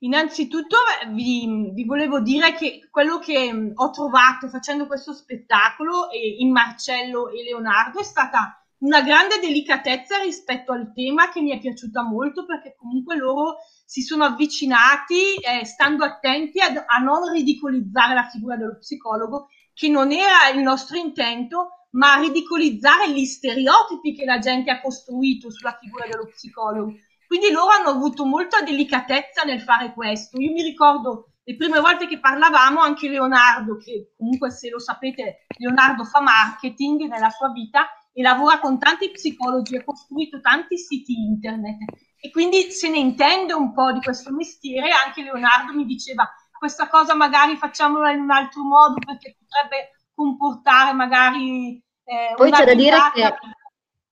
Innanzitutto 0.00 0.76
vi, 1.12 1.70
vi 1.72 1.84
volevo 1.84 2.20
dire 2.20 2.52
che 2.54 2.88
quello 2.90 3.18
che 3.18 3.52
mh, 3.52 3.72
ho 3.74 3.90
trovato 3.90 4.48
facendo 4.48 4.86
questo 4.86 5.12
spettacolo 5.12 6.08
in 6.12 6.50
Marcello 6.52 7.30
e 7.30 7.42
Leonardo 7.42 8.00
è 8.00 8.02
stata 8.04 8.58
una 8.78 9.00
grande 9.02 9.38
delicatezza 9.40 10.18
rispetto 10.18 10.72
al 10.72 10.92
tema 10.92 11.30
che 11.30 11.40
mi 11.40 11.50
è 11.52 11.58
piaciuta 11.58 12.02
molto 12.02 12.44
perché 12.44 12.74
comunque 12.76 13.16
loro 13.16 13.56
si 13.86 14.02
sono 14.02 14.24
avvicinati 14.24 15.36
eh, 15.36 15.64
stando 15.64 16.04
attenti 16.04 16.60
ad- 16.60 16.84
a 16.86 16.98
non 16.98 17.30
ridicolizzare 17.32 18.14
la 18.14 18.28
figura 18.28 18.56
dello 18.56 18.76
psicologo, 18.78 19.48
che 19.72 19.88
non 19.88 20.12
era 20.12 20.48
il 20.54 20.60
nostro 20.60 20.98
intento, 20.98 21.83
ma 21.94 22.14
a 22.14 22.20
ridicolizzare 22.20 23.10
gli 23.10 23.24
stereotipi 23.24 24.14
che 24.14 24.24
la 24.24 24.38
gente 24.38 24.70
ha 24.70 24.80
costruito 24.80 25.50
sulla 25.50 25.76
figura 25.80 26.06
dello 26.06 26.26
psicologo. 26.26 26.92
Quindi 27.26 27.50
loro 27.50 27.70
hanno 27.70 27.90
avuto 27.90 28.24
molta 28.24 28.62
delicatezza 28.62 29.42
nel 29.42 29.60
fare 29.60 29.92
questo. 29.92 30.38
Io 30.38 30.52
mi 30.52 30.62
ricordo 30.62 31.30
le 31.44 31.56
prime 31.56 31.80
volte 31.80 32.06
che 32.06 32.20
parlavamo, 32.20 32.80
anche 32.80 33.08
Leonardo, 33.08 33.76
che 33.76 34.12
comunque 34.16 34.50
se 34.50 34.70
lo 34.70 34.78
sapete, 34.78 35.46
Leonardo 35.58 36.04
fa 36.04 36.20
marketing 36.20 37.02
nella 37.08 37.30
sua 37.30 37.50
vita 37.50 37.88
e 38.12 38.22
lavora 38.22 38.58
con 38.60 38.78
tanti 38.78 39.10
psicologi, 39.10 39.76
ha 39.76 39.84
costruito 39.84 40.40
tanti 40.40 40.78
siti 40.78 41.12
internet 41.12 41.78
e 42.20 42.30
quindi 42.30 42.70
se 42.70 42.88
ne 42.88 42.98
intende 42.98 43.52
un 43.52 43.72
po' 43.72 43.92
di 43.92 44.00
questo 44.00 44.32
mestiere. 44.32 44.90
Anche 44.90 45.22
Leonardo 45.22 45.74
mi 45.74 45.84
diceva 45.84 46.28
questa 46.56 46.88
cosa 46.88 47.14
magari 47.14 47.56
facciamola 47.56 48.12
in 48.12 48.20
un 48.20 48.30
altro 48.30 48.62
modo 48.62 48.94
perché 48.94 49.36
potrebbe 49.38 49.90
comportare 50.14 50.92
magari 50.92 51.82
eh, 52.04 52.34
Poi 52.36 52.50
c'è 52.50 52.64
da 52.64 52.74
dire 52.74 52.98
che 53.14 53.34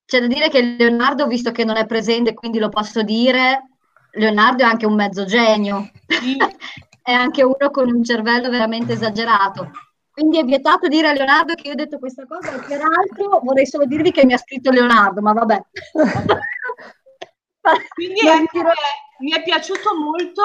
c'è 0.05 0.21
da 0.21 0.27
dire 0.27 0.51
che 0.51 0.77
Leonardo, 0.79 1.27
visto 1.27 1.53
che 1.53 1.65
non 1.65 1.77
è 1.77 1.87
presente, 1.87 2.35
quindi 2.35 2.59
lo 2.59 2.69
posso 2.69 3.03
dire, 3.03 3.69
Leonardo 4.13 4.63
è 4.63 4.67
anche 4.67 4.85
un 4.85 4.95
mezzo 4.95 5.25
genio, 5.25 5.91
Sì. 6.07 6.37
è 7.03 7.13
anche 7.13 7.43
uno 7.43 7.71
con 7.71 7.91
un 7.91 8.05
cervello 8.05 8.51
veramente 8.51 8.93
esagerato. 8.93 9.71
Quindi 10.11 10.39
è 10.39 10.45
vietato 10.45 10.89
dire 10.89 11.09
a 11.09 11.13
Leonardo 11.13 11.55
che 11.55 11.69
io 11.69 11.73
ho 11.73 11.77
detto 11.77 11.99
questa 11.99 12.27
cosa, 12.27 12.55
e 12.55 12.67
peraltro 12.67 13.41
vorrei 13.43 13.67
solo 13.67 13.87
dirvi 13.87 14.13
che 14.13 14.27
mi 14.27 14.35
ha 14.35 14.39
scritto 14.39 14.71
Leonardo, 14.71 15.23
ma 15.23 15.33
vabbè. 15.33 15.63
Quindi 17.95 18.21
dirò- 18.53 18.71
eh, 18.71 18.75
mi 19.23 19.33
è 19.33 19.43
piaciuto 19.43 19.97
molto 19.97 20.43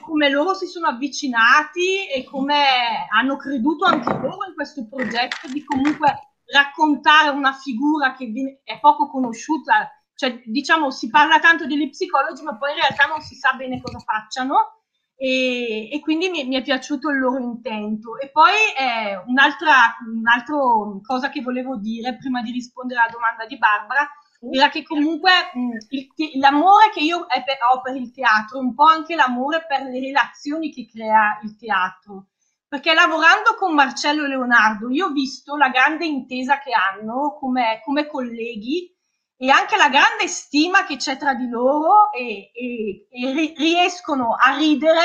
come 0.00 0.28
loro 0.28 0.54
si 0.54 0.66
sono 0.66 0.86
avvicinati 0.86 2.08
e 2.08 2.24
come 2.24 3.06
hanno 3.10 3.36
creduto 3.36 3.84
anche 3.84 4.12
loro 4.12 4.46
in 4.48 4.54
questo 4.54 4.86
progetto 4.88 5.48
di 5.52 5.64
comunque 5.64 6.34
raccontare 6.46 7.30
una 7.30 7.52
figura 7.52 8.14
che 8.14 8.60
è 8.64 8.78
poco 8.78 9.08
conosciuta, 9.08 9.90
cioè 10.14 10.42
diciamo 10.46 10.90
si 10.90 11.08
parla 11.10 11.40
tanto 11.40 11.66
degli 11.66 11.90
psicologi, 11.90 12.42
ma 12.42 12.56
poi 12.56 12.72
in 12.72 12.78
realtà 12.78 13.06
non 13.06 13.20
si 13.20 13.34
sa 13.34 13.52
bene 13.52 13.80
cosa 13.80 13.98
facciano. 13.98 14.76
E, 15.16 15.90
e, 15.92 16.00
quindi 16.00 16.30
mi, 16.30 16.44
mi, 16.44 16.56
è 16.56 16.62
piaciuto 16.62 17.10
il 17.10 17.18
loro 17.18 17.38
intento. 17.38 18.18
E 18.18 18.30
poi 18.30 18.54
eh, 18.78 19.22
un'altra, 19.26 19.96
un'altra 20.06 20.56
cosa 21.02 21.28
che 21.28 21.42
volevo 21.42 21.76
dire 21.76 22.16
prima 22.16 22.40
di 22.40 22.52
rispondere 22.52 23.00
alla 23.00 23.10
domanda 23.10 23.44
di 23.44 23.58
Barbara 23.58 24.08
era 24.52 24.70
che 24.70 24.82
comunque 24.82 25.30
mh, 25.52 25.76
il, 25.90 26.38
l'amore 26.38 26.90
che 26.90 27.00
io 27.00 27.18
ho 27.18 27.80
per 27.82 27.96
il 27.96 28.10
teatro 28.12 28.58
è 28.58 28.62
un 28.62 28.74
po' 28.74 28.84
anche 28.84 29.14
l'amore 29.14 29.66
per 29.66 29.82
le 29.82 30.00
relazioni 30.00 30.72
che 30.72 30.88
crea 30.90 31.38
il 31.42 31.56
teatro. 31.56 32.26
Perché 32.66 32.94
lavorando 32.94 33.56
con 33.58 33.74
Marcello 33.74 34.24
e 34.24 34.28
Leonardo 34.28 34.90
io 34.90 35.06
ho 35.06 35.10
visto 35.10 35.56
la 35.56 35.68
grande 35.70 36.06
intesa 36.06 36.60
che 36.60 36.70
hanno 36.72 37.36
come, 37.38 37.80
come 37.84 38.06
colleghi 38.06 38.94
e 39.36 39.50
anche 39.50 39.76
la 39.76 39.88
grande 39.88 40.28
stima 40.28 40.84
che 40.84 40.96
c'è 40.96 41.16
tra 41.16 41.34
di 41.34 41.48
loro 41.48 42.12
e, 42.12 42.50
e, 42.54 43.06
e 43.10 43.54
riescono 43.56 44.34
a 44.34 44.54
ridere 44.56 45.00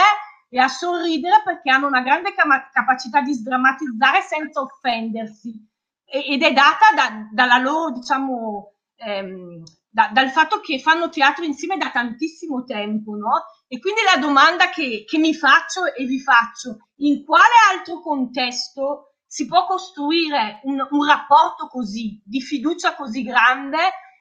e 0.50 0.60
a 0.60 0.68
sorridere 0.68 1.42
perché 1.44 1.72
hanno 1.72 1.88
una 1.88 2.02
grande 2.02 2.34
cam- 2.34 2.70
capacità 2.72 3.22
di 3.22 3.34
sdrammatizzare 3.34 4.22
senza 4.22 4.62
offendersi 4.62 5.68
ed 6.06 6.44
è 6.44 6.54
data 6.54 6.86
da, 6.96 7.28
dalla 7.32 7.58
loro, 7.58 7.92
diciamo, 7.92 8.75
ehm, 8.98 9.64
da, 9.90 10.10
dal 10.12 10.30
fatto 10.30 10.60
che 10.60 10.80
fanno 10.80 11.10
teatro 11.10 11.44
insieme 11.46 11.78
da 11.78 11.90
tantissimo 11.90 12.64
tempo, 12.64 13.16
no? 13.16 13.46
E 13.68 13.80
quindi 13.80 14.02
la 14.14 14.20
domanda 14.20 14.70
che, 14.70 15.06
che 15.08 15.18
mi 15.18 15.34
faccio 15.34 15.94
e 15.94 16.06
vi 16.06 16.20
faccio, 16.20 16.90
in 16.98 17.24
quale 17.24 17.54
altro 17.72 18.02
contesto 18.02 19.16
si 19.26 19.46
può 19.46 19.66
costruire 19.66 20.60
un, 20.64 20.86
un 20.90 21.06
rapporto 21.06 21.68
così, 21.68 22.22
di 22.26 22.42
fiducia 22.42 22.96
così 22.96 23.24
grande 23.24 23.78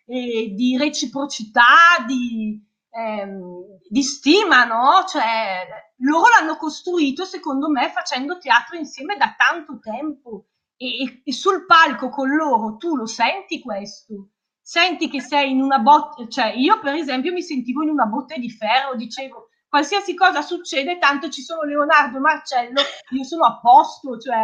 eh, 0.06 0.52
di 0.54 0.76
reciprocità, 0.76 2.04
di, 2.06 2.60
ehm, 2.90 3.78
di 3.88 4.02
stima, 4.02 4.64
no? 4.64 5.04
Cioè, 5.06 5.66
loro 5.98 6.28
l'hanno 6.28 6.56
costruito, 6.56 7.24
secondo 7.24 7.68
me, 7.68 7.90
facendo 7.90 8.38
teatro 8.38 8.76
insieme 8.76 9.16
da 9.16 9.34
tanto 9.36 9.78
tempo. 9.80 10.46
E, 10.76 11.22
e, 11.24 11.32
sul 11.32 11.66
palco 11.66 12.08
con 12.08 12.34
loro 12.34 12.76
tu 12.76 12.96
lo 12.96 13.06
senti 13.06 13.60
questo? 13.60 14.30
Senti 14.66 15.10
che 15.10 15.20
sei 15.20 15.50
in 15.50 15.60
una 15.60 15.78
botte, 15.78 16.26
cioè 16.26 16.54
io 16.56 16.80
per 16.80 16.94
esempio 16.94 17.34
mi 17.34 17.42
sentivo 17.42 17.82
in 17.82 17.90
una 17.90 18.06
botte 18.06 18.38
di 18.38 18.48
ferro, 18.48 18.96
dicevo 18.96 19.50
qualsiasi 19.68 20.14
cosa 20.14 20.40
succede, 20.40 20.96
tanto 20.96 21.28
ci 21.28 21.42
sono 21.42 21.64
Leonardo 21.64 22.16
e 22.16 22.20
Marcello, 22.20 22.80
io 23.10 23.24
sono 23.24 23.44
a 23.44 23.60
posto, 23.60 24.16
cioè 24.16 24.42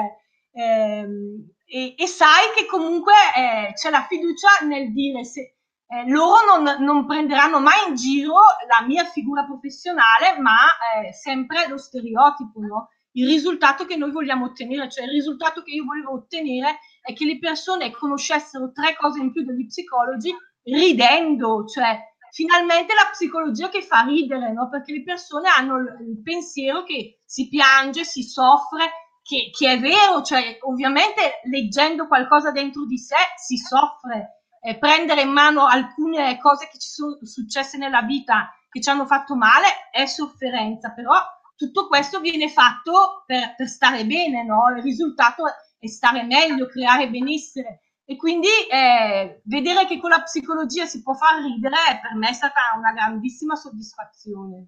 ehm, 0.52 1.52
e, 1.64 1.94
e 1.96 2.06
sai 2.06 2.52
che 2.54 2.66
comunque 2.66 3.14
eh, 3.34 3.72
c'è 3.72 3.88
la 3.88 4.04
fiducia 4.06 4.66
nel 4.66 4.92
dire 4.92 5.24
se 5.24 5.54
eh, 5.86 6.06
loro 6.10 6.60
non, 6.60 6.84
non, 6.84 7.06
prenderanno 7.06 7.58
mai 7.58 7.88
in 7.88 7.94
giro 7.94 8.34
la 8.68 8.86
mia 8.86 9.04
figura 9.04 9.44
professionale, 9.44 10.38
ma 10.38 10.58
eh, 11.02 11.14
sempre 11.14 11.66
lo 11.66 11.78
stereotipo, 11.78 12.60
no? 12.60 12.88
il 13.12 13.26
risultato 13.26 13.86
che 13.86 13.96
noi 13.96 14.10
vogliamo 14.10 14.44
ottenere, 14.44 14.90
cioè 14.90 15.04
il 15.04 15.12
risultato 15.12 15.62
che 15.62 15.70
io 15.70 15.84
volevo 15.84 16.12
ottenere 16.12 16.78
è 17.00 17.12
che 17.12 17.24
le 17.24 17.38
persone 17.38 17.90
conoscessero 17.90 18.72
tre 18.72 18.96
cose 18.96 19.20
in 19.20 19.32
più 19.32 19.44
degli 19.44 19.66
psicologi 19.66 20.34
ridendo, 20.64 21.66
cioè 21.66 21.98
finalmente 22.30 22.94
la 22.94 23.08
psicologia 23.10 23.68
che 23.68 23.82
fa 23.82 24.02
ridere, 24.02 24.52
no? 24.52 24.68
perché 24.68 24.92
le 24.92 25.02
persone 25.02 25.48
hanno 25.48 25.78
il 25.78 26.20
pensiero 26.22 26.84
che 26.84 27.22
si 27.24 27.48
piange, 27.48 28.04
si 28.04 28.22
soffre, 28.22 28.90
che, 29.22 29.50
che, 29.56 29.72
è 29.72 29.78
vero, 29.78 30.22
cioè 30.22 30.58
ovviamente 30.62 31.40
leggendo 31.44 32.06
qualcosa 32.06 32.50
dentro 32.50 32.84
di 32.86 32.98
sé 32.98 33.16
si 33.36 33.56
soffre, 33.56 34.44
eh, 34.62 34.78
prendere 34.78 35.22
in 35.22 35.30
mano 35.30 35.66
alcune 35.66 36.38
cose 36.38 36.68
che 36.70 36.78
ci 36.78 36.88
sono 36.88 37.18
successe 37.22 37.78
nella 37.78 38.02
vita 38.02 38.54
che 38.68 38.80
ci 38.80 38.88
hanno 38.88 39.06
fatto 39.06 39.34
male 39.34 39.66
è 39.90 40.06
sofferenza, 40.06 40.92
però 40.92 41.14
tutto 41.56 41.88
questo 41.88 42.20
viene 42.20 42.48
fatto 42.48 43.24
per, 43.26 43.54
per 43.56 43.68
stare 43.68 44.06
bene, 44.06 44.44
no? 44.44 44.72
Il 44.76 44.82
risultato 44.82 45.46
è 45.46 45.50
stare 45.88 46.22
meglio, 46.24 46.66
creare 46.66 47.08
benessere. 47.08 47.82
E 48.04 48.16
quindi 48.16 48.48
eh, 48.68 49.40
vedere 49.44 49.86
che 49.86 50.00
con 50.00 50.10
la 50.10 50.22
psicologia 50.22 50.84
si 50.84 51.00
può 51.00 51.14
far 51.14 51.42
ridere 51.42 52.00
per 52.02 52.16
me 52.16 52.28
è 52.28 52.32
stata 52.32 52.60
una 52.76 52.92
grandissima 52.92 53.54
soddisfazione. 53.54 54.66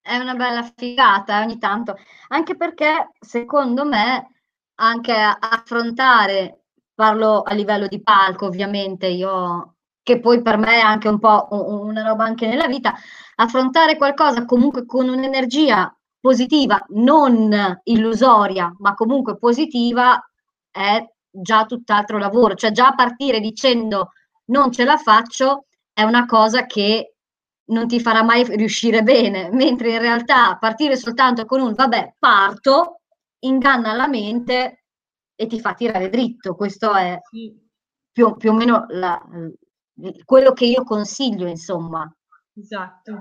È 0.00 0.16
una 0.16 0.34
bella 0.34 0.68
figata 0.74 1.40
ogni 1.40 1.58
tanto, 1.58 1.96
anche 2.28 2.56
perché 2.56 3.10
secondo 3.20 3.84
me 3.84 4.42
anche 4.76 5.12
affrontare, 5.12 6.64
parlo 6.94 7.42
a 7.42 7.54
livello 7.54 7.86
di 7.86 8.02
palco 8.02 8.46
ovviamente, 8.46 9.06
io 9.06 9.76
che 10.02 10.18
poi 10.18 10.42
per 10.42 10.56
me 10.56 10.78
è 10.78 10.80
anche 10.80 11.08
un 11.08 11.18
po' 11.18 11.46
una 11.50 12.02
roba 12.02 12.24
anche 12.24 12.46
nella 12.46 12.66
vita, 12.66 12.94
affrontare 13.36 13.96
qualcosa 13.96 14.44
comunque 14.44 14.86
con 14.86 15.08
un'energia 15.08 15.94
positiva, 16.18 16.84
non 16.88 17.80
illusoria, 17.84 18.74
ma 18.78 18.94
comunque 18.94 19.38
positiva, 19.38 20.20
è 20.70 21.04
già 21.30 21.64
tutt'altro 21.64 22.18
lavoro. 22.18 22.54
Cioè 22.54 22.70
già 22.72 22.92
partire 22.94 23.40
dicendo 23.40 24.12
non 24.46 24.72
ce 24.72 24.84
la 24.84 24.96
faccio 24.96 25.66
è 25.92 26.02
una 26.02 26.26
cosa 26.26 26.66
che 26.66 27.14
non 27.70 27.86
ti 27.86 28.00
farà 28.00 28.22
mai 28.22 28.44
riuscire 28.56 29.02
bene, 29.02 29.50
mentre 29.54 29.92
in 29.92 29.98
realtà 29.98 30.56
partire 30.58 30.96
soltanto 30.96 31.44
con 31.44 31.60
un 31.60 31.72
vabbè, 31.74 32.16
parto, 32.18 33.00
inganna 33.40 33.92
la 33.92 34.08
mente 34.08 34.84
e 35.34 35.46
ti 35.46 35.60
fa 35.60 35.74
tirare 35.74 36.08
dritto. 36.08 36.54
Questo 36.54 36.92
è 36.94 37.18
più, 38.12 38.36
più 38.36 38.50
o 38.50 38.54
meno 38.54 38.86
la, 38.88 39.20
quello 40.24 40.52
che 40.52 40.66
io 40.66 40.84
consiglio, 40.84 41.46
insomma. 41.46 42.10
Esatto. 42.54 43.18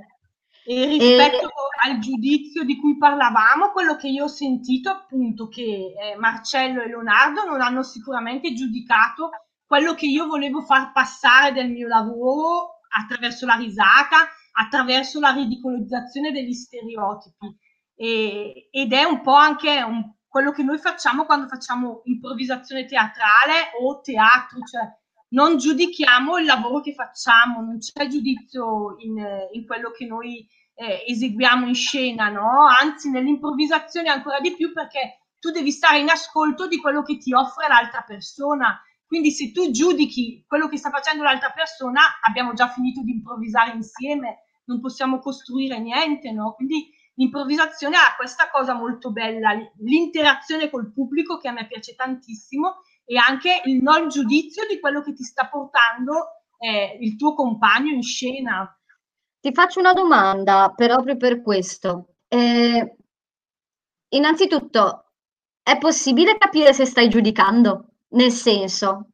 E 0.65 0.85
rispetto. 0.85 1.49
Al 1.81 1.99
giudizio 1.99 2.63
di 2.63 2.77
cui 2.77 2.97
parlavamo, 2.97 3.71
quello 3.71 3.95
che 3.95 4.07
io 4.07 4.25
ho 4.25 4.27
sentito 4.27 4.89
appunto 4.89 5.47
che 5.47 5.61
eh, 5.61 6.15
Marcello 6.17 6.81
e 6.81 6.87
Leonardo 6.87 7.45
non 7.45 7.61
hanno 7.61 7.83
sicuramente 7.83 8.53
giudicato 8.53 9.29
quello 9.65 9.93
che 9.93 10.07
io 10.07 10.25
volevo 10.25 10.61
far 10.61 10.91
passare 10.91 11.53
del 11.53 11.69
mio 11.69 11.87
lavoro 11.87 12.79
attraverso 12.89 13.45
la 13.45 13.53
risata, 13.53 14.27
attraverso 14.53 15.19
la 15.19 15.31
ridicolizzazione 15.31 16.31
degli 16.31 16.53
stereotipi. 16.53 17.55
E, 17.95 18.69
ed 18.71 18.93
è 18.93 19.03
un 19.03 19.21
po' 19.21 19.33
anche 19.33 19.81
un, 19.83 20.13
quello 20.27 20.51
che 20.51 20.63
noi 20.63 20.79
facciamo 20.79 21.25
quando 21.25 21.47
facciamo 21.47 22.01
improvvisazione 22.05 22.85
teatrale 22.85 23.71
o 23.79 23.99
teatro, 24.01 24.59
cioè 24.61 24.81
non 25.29 25.57
giudichiamo 25.57 26.37
il 26.37 26.45
lavoro 26.45 26.81
che 26.81 26.93
facciamo, 26.93 27.61
non 27.61 27.77
c'è 27.77 28.07
giudizio 28.07 28.95
in, 28.97 29.23
in 29.51 29.65
quello 29.65 29.91
che 29.91 30.05
noi 30.05 30.47
eh, 30.79 31.03
eseguiamo 31.07 31.67
in 31.67 31.75
scena, 31.75 32.29
no? 32.29 32.65
Anzi, 32.65 33.09
nell'improvvisazione 33.09 34.07
ancora 34.07 34.39
di 34.39 34.55
più 34.55 34.71
perché 34.71 35.25
tu 35.37 35.51
devi 35.51 35.71
stare 35.71 35.99
in 35.99 36.09
ascolto 36.09 36.67
di 36.67 36.79
quello 36.79 37.03
che 37.03 37.17
ti 37.17 37.33
offre 37.33 37.67
l'altra 37.67 38.01
persona. 38.07 38.81
Quindi 39.05 39.31
se 39.31 39.51
tu 39.51 39.71
giudichi 39.71 40.45
quello 40.47 40.69
che 40.69 40.77
sta 40.77 40.89
facendo 40.89 41.23
l'altra 41.23 41.51
persona, 41.51 42.01
abbiamo 42.25 42.53
già 42.53 42.69
finito 42.69 43.01
di 43.03 43.11
improvvisare 43.11 43.71
insieme, 43.71 44.43
non 44.65 44.79
possiamo 44.79 45.19
costruire 45.19 45.79
niente, 45.79 46.31
no? 46.31 46.53
Quindi 46.53 46.89
l'improvvisazione 47.15 47.97
ha 47.97 48.15
questa 48.15 48.49
cosa 48.49 48.73
molto 48.73 49.11
bella, 49.11 49.51
l'interazione 49.79 50.69
col 50.69 50.93
pubblico 50.93 51.37
che 51.39 51.49
a 51.49 51.51
me 51.51 51.67
piace 51.67 51.93
tantissimo 51.93 52.83
e 53.03 53.17
anche 53.17 53.61
il 53.65 53.81
non 53.81 54.07
giudizio 54.07 54.65
di 54.65 54.79
quello 54.79 55.01
che 55.01 55.11
ti 55.11 55.23
sta 55.23 55.49
portando 55.49 56.43
eh, 56.57 56.97
il 57.01 57.17
tuo 57.17 57.33
compagno 57.33 57.91
in 57.91 58.03
scena. 58.03 58.73
Ti 59.41 59.53
faccio 59.53 59.79
una 59.79 59.93
domanda 59.93 60.73
proprio 60.75 61.15
per 61.15 61.41
questo. 61.41 62.15
Eh, 62.27 62.95
innanzitutto, 64.09 65.11
è 65.63 65.77
possibile 65.77 66.37
capire 66.37 66.73
se 66.73 66.85
stai 66.85 67.09
giudicando? 67.09 67.93
Nel 68.09 68.31
senso, 68.31 69.11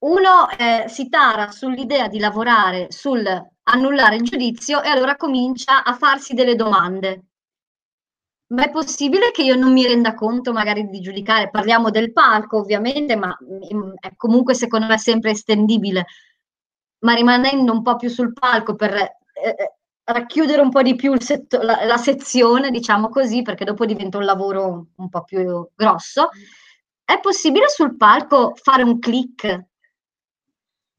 uno 0.00 0.50
eh, 0.50 0.84
si 0.88 1.08
tara 1.08 1.50
sull'idea 1.50 2.08
di 2.08 2.18
lavorare 2.18 2.90
sul 2.90 3.24
annullare 3.66 4.16
il 4.16 4.22
giudizio 4.22 4.82
e 4.82 4.88
allora 4.88 5.16
comincia 5.16 5.82
a 5.84 5.94
farsi 5.94 6.34
delle 6.34 6.54
domande. 6.54 7.24
Ma 8.48 8.64
è 8.64 8.70
possibile 8.70 9.30
che 9.30 9.42
io 9.42 9.56
non 9.56 9.72
mi 9.72 9.86
renda 9.86 10.14
conto 10.14 10.52
magari 10.52 10.88
di 10.88 11.00
giudicare? 11.00 11.50
Parliamo 11.50 11.90
del 11.90 12.12
palco 12.12 12.58
ovviamente, 12.58 13.16
ma 13.16 13.36
mm, 13.42 13.94
è 14.00 14.14
comunque 14.16 14.54
secondo 14.54 14.86
me 14.86 14.98
sempre 14.98 15.30
estendibile. 15.30 16.06
Ma 17.04 17.14
rimanendo 17.14 17.72
un 17.72 17.82
po' 17.82 17.96
più 17.96 18.08
sul 18.08 18.32
palco 18.32 18.74
per 18.74 18.94
eh, 18.94 19.16
eh 19.34 19.72
racchiudere 20.06 20.60
un 20.60 20.68
po' 20.68 20.82
di 20.82 20.94
più 20.96 21.18
setto- 21.18 21.62
la, 21.62 21.84
la, 21.84 21.96
sezione, 21.96 22.70
diciamo 22.70 23.08
così, 23.08 23.40
perché 23.40 23.64
dopo 23.64 23.86
diventa 23.86 24.18
un 24.18 24.24
lavoro 24.24 24.88
un 24.96 25.08
po' 25.08 25.24
più 25.24 25.66
grosso, 25.74 26.28
è 27.02 27.18
possibile 27.20 27.68
sul 27.70 27.96
palco 27.96 28.52
fare 28.54 28.82
un 28.82 28.98
click 28.98 29.64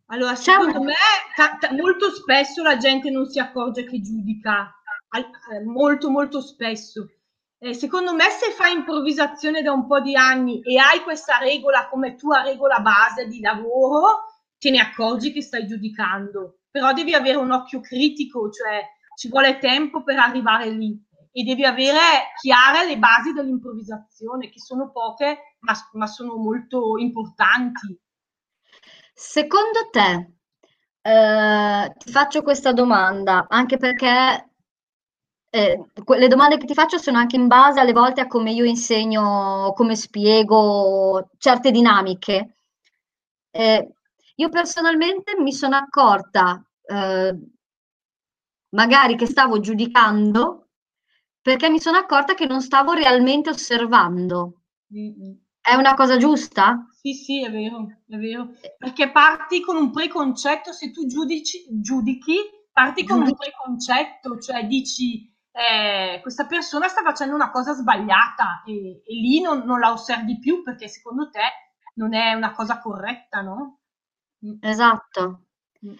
allora, 0.07 0.35
secondo 0.35 0.83
me, 0.83 0.93
ta- 1.35 1.57
ta- 1.59 1.73
molto 1.73 2.11
spesso 2.11 2.61
la 2.61 2.77
gente 2.77 3.09
non 3.09 3.25
si 3.25 3.39
accorge 3.39 3.85
che 3.85 4.01
giudica, 4.01 4.71
al- 5.09 5.29
eh, 5.51 5.63
molto, 5.63 6.09
molto 6.09 6.41
spesso. 6.41 7.09
eh, 7.57 7.73
secondo 7.73 8.13
me 8.13 8.25
se 8.29 8.51
fai 8.51 8.73
improvvisazione 8.73 9.63
da 9.63 9.71
un 9.71 9.87
po' 9.87 9.99
di 10.01 10.15
anni 10.15 10.61
e 10.61 10.77
hai 10.77 11.01
questa 11.01 11.37
regola 11.37 11.87
come 11.87 12.15
tua 12.15 12.43
regola 12.43 12.79
base 12.79 13.27
di 13.27 13.39
lavoro, 13.39 14.24
te 14.57 14.69
ne 14.69 14.79
accorgi 14.79 15.31
che 15.31 15.41
stai 15.41 15.67
giudicando, 15.67 16.59
però 16.69 16.93
devi 16.93 17.13
avere 17.13 17.37
un 17.37 17.51
occhio 17.51 17.79
critico, 17.79 18.49
cioè 18.49 18.83
ci 19.15 19.29
vuole 19.29 19.59
tempo 19.59 20.03
per 20.03 20.19
arrivare 20.19 20.69
lì 20.69 21.01
e 21.31 21.43
devi 21.43 21.65
avere 21.65 22.31
chiare 22.41 22.87
le 22.87 22.97
basi 22.97 23.33
dell'improvvisazione, 23.33 24.49
che 24.49 24.59
sono 24.59 24.91
poche, 24.91 25.55
ma, 25.59 25.73
ma 25.93 26.07
sono 26.07 26.35
molto 26.37 26.97
importanti. 26.97 27.99
Secondo 29.13 29.89
te, 29.91 30.31
eh, 31.01 31.93
ti 31.97 32.11
faccio 32.11 32.41
questa 32.41 32.71
domanda, 32.71 33.47
anche 33.49 33.77
perché 33.77 34.49
eh, 35.49 35.85
le 36.17 36.27
domande 36.27 36.57
che 36.57 36.65
ti 36.65 36.73
faccio 36.73 36.97
sono 36.97 37.17
anche 37.17 37.35
in 37.35 37.47
base 37.47 37.79
alle 37.79 37.93
volte 37.93 38.21
a 38.21 38.27
come 38.27 38.51
io 38.51 38.65
insegno, 38.65 39.73
come 39.75 39.95
spiego 39.95 41.29
certe 41.37 41.71
dinamiche. 41.71 42.55
Eh, 43.51 43.94
io 44.35 44.49
personalmente 44.49 45.35
mi 45.39 45.53
sono 45.53 45.75
accorta, 45.75 46.63
eh, 46.83 47.39
magari 48.69 49.15
che 49.15 49.25
stavo 49.25 49.59
giudicando 49.59 50.69
perché 51.41 51.69
mi 51.69 51.79
sono 51.79 51.97
accorta 51.97 52.33
che 52.33 52.47
non 52.47 52.61
stavo 52.61 52.93
realmente 52.93 53.51
osservando. 53.51 54.63
Mm-hmm. 54.93 55.33
È 55.61 55.75
una 55.75 55.93
cosa 55.93 56.17
giusta? 56.17 56.87
Sì, 56.91 57.13
sì, 57.13 57.43
è 57.43 57.51
vero, 57.51 57.87
è 58.07 58.17
vero. 58.17 58.49
Perché 58.77 59.11
parti 59.11 59.61
con 59.61 59.77
un 59.77 59.91
preconcetto, 59.91 60.71
se 60.71 60.91
tu 60.91 61.05
giudici, 61.05 61.65
giudichi, 61.69 62.37
parti 62.71 63.05
con 63.05 63.21
un 63.21 63.35
preconcetto, 63.35 64.39
cioè 64.39 64.65
dici 64.65 65.31
eh, 65.51 66.19
questa 66.21 66.45
persona 66.45 66.87
sta 66.87 67.01
facendo 67.01 67.33
una 67.33 67.49
cosa 67.49 67.73
sbagliata 67.73 68.63
e, 68.65 69.01
e 69.05 69.13
lì 69.13 69.39
non, 69.39 69.59
non, 69.65 69.79
la 69.79 69.91
osservi 69.91 70.39
più 70.39 70.61
perché 70.63 70.87
secondo 70.87 71.29
te 71.29 71.41
non 71.95 72.13
è 72.13 72.33
una 72.33 72.51
cosa 72.51 72.79
corretta, 72.79 73.41
no? 73.41 73.79
Esatto. 74.61 75.45
Mm. 75.85 75.93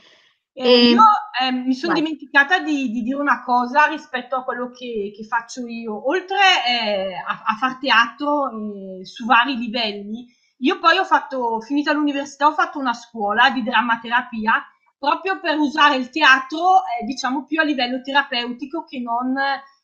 Eh, 0.58 0.90
io 0.92 1.04
eh, 1.42 1.52
mi 1.52 1.74
sono 1.74 1.92
dimenticata 1.92 2.60
di, 2.60 2.90
di, 2.90 3.02
dire 3.02 3.18
una 3.18 3.44
cosa 3.44 3.88
rispetto 3.88 4.38
a 4.38 4.44
quello 4.46 4.70
che, 4.72 5.12
che 5.14 5.26
faccio 5.26 5.68
io. 5.68 6.08
Oltre 6.08 6.38
eh, 6.66 7.14
a, 7.14 7.44
a, 7.46 7.56
far 7.60 7.78
teatro 7.78 8.50
eh, 8.50 9.06
su 9.06 9.26
vari 9.26 9.58
livelli, 9.58 10.26
io 10.60 10.80
poi 10.80 10.98
ho 10.98 11.04
fatto, 11.04 11.60
finita 11.60 11.92
l'università, 11.92 12.48
ho 12.48 12.54
fatto 12.54 12.80
una 12.80 12.94
scuola 12.94 13.50
di 13.50 13.64
drammaterapia 13.64 14.66
proprio 14.98 15.42
per 15.42 15.58
usare 15.58 15.98
il 15.98 16.10
teatro, 16.10 16.84
eh, 16.86 17.04
diciamo, 17.04 17.44
più 17.44 17.60
a 17.60 17.64
livello 17.66 18.02
terapeutico 18.02 18.86
che 18.86 19.02
non 19.02 19.36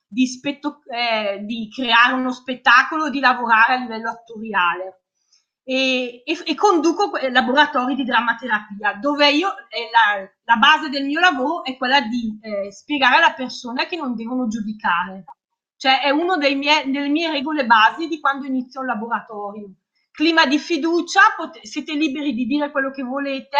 di, 0.08 0.26
spetto, 0.26 0.84
eh, 0.86 1.40
di 1.44 1.70
creare 1.70 2.14
uno 2.14 2.32
spettacolo, 2.32 3.10
di 3.10 3.20
lavorare 3.20 3.74
a 3.74 3.78
livello 3.78 4.10
attoriale 4.10 5.01
e, 5.64 6.24
e, 6.26 6.38
e 6.46 6.56
conduco 6.56 7.12
laboratori 7.30 7.96
di 7.96 8.04
drammaterapia, 8.04 8.94
dove 9.00 9.30
io, 9.32 9.50
eh, 9.70 9.90
la, 9.92 10.30
la, 10.44 10.56
base 10.56 10.90
del 10.90 11.06
mio 11.06 11.20
lavoro 11.20 11.64
è 11.64 11.78
quella 11.78 12.02
di 12.02 12.40
eh, 12.42 12.72
spiegare 12.72 13.18
alla 13.18 13.34
persona 13.34 13.86
che 13.86 13.96
non 13.96 14.16
devono 14.16 14.48
giudicare. 14.48 15.26
Cioè 15.78 16.02
è 16.02 16.10
una 16.12 16.38
delle 16.38 17.10
mie 17.10 17.32
regole 17.32 17.66
basi 17.66 18.08
di 18.08 18.20
quando 18.20 18.46
inizio 18.46 18.82
un 18.82 18.88
laboratorio. 18.88 19.70
Clima 20.12 20.46
di 20.46 20.60
fiducia, 20.60 21.22
pot- 21.36 21.60
siete 21.64 21.94
liberi 21.94 22.34
di 22.34 22.46
dire 22.46 22.70
quello 22.70 22.92
che 22.92 23.02
volete, 23.02 23.58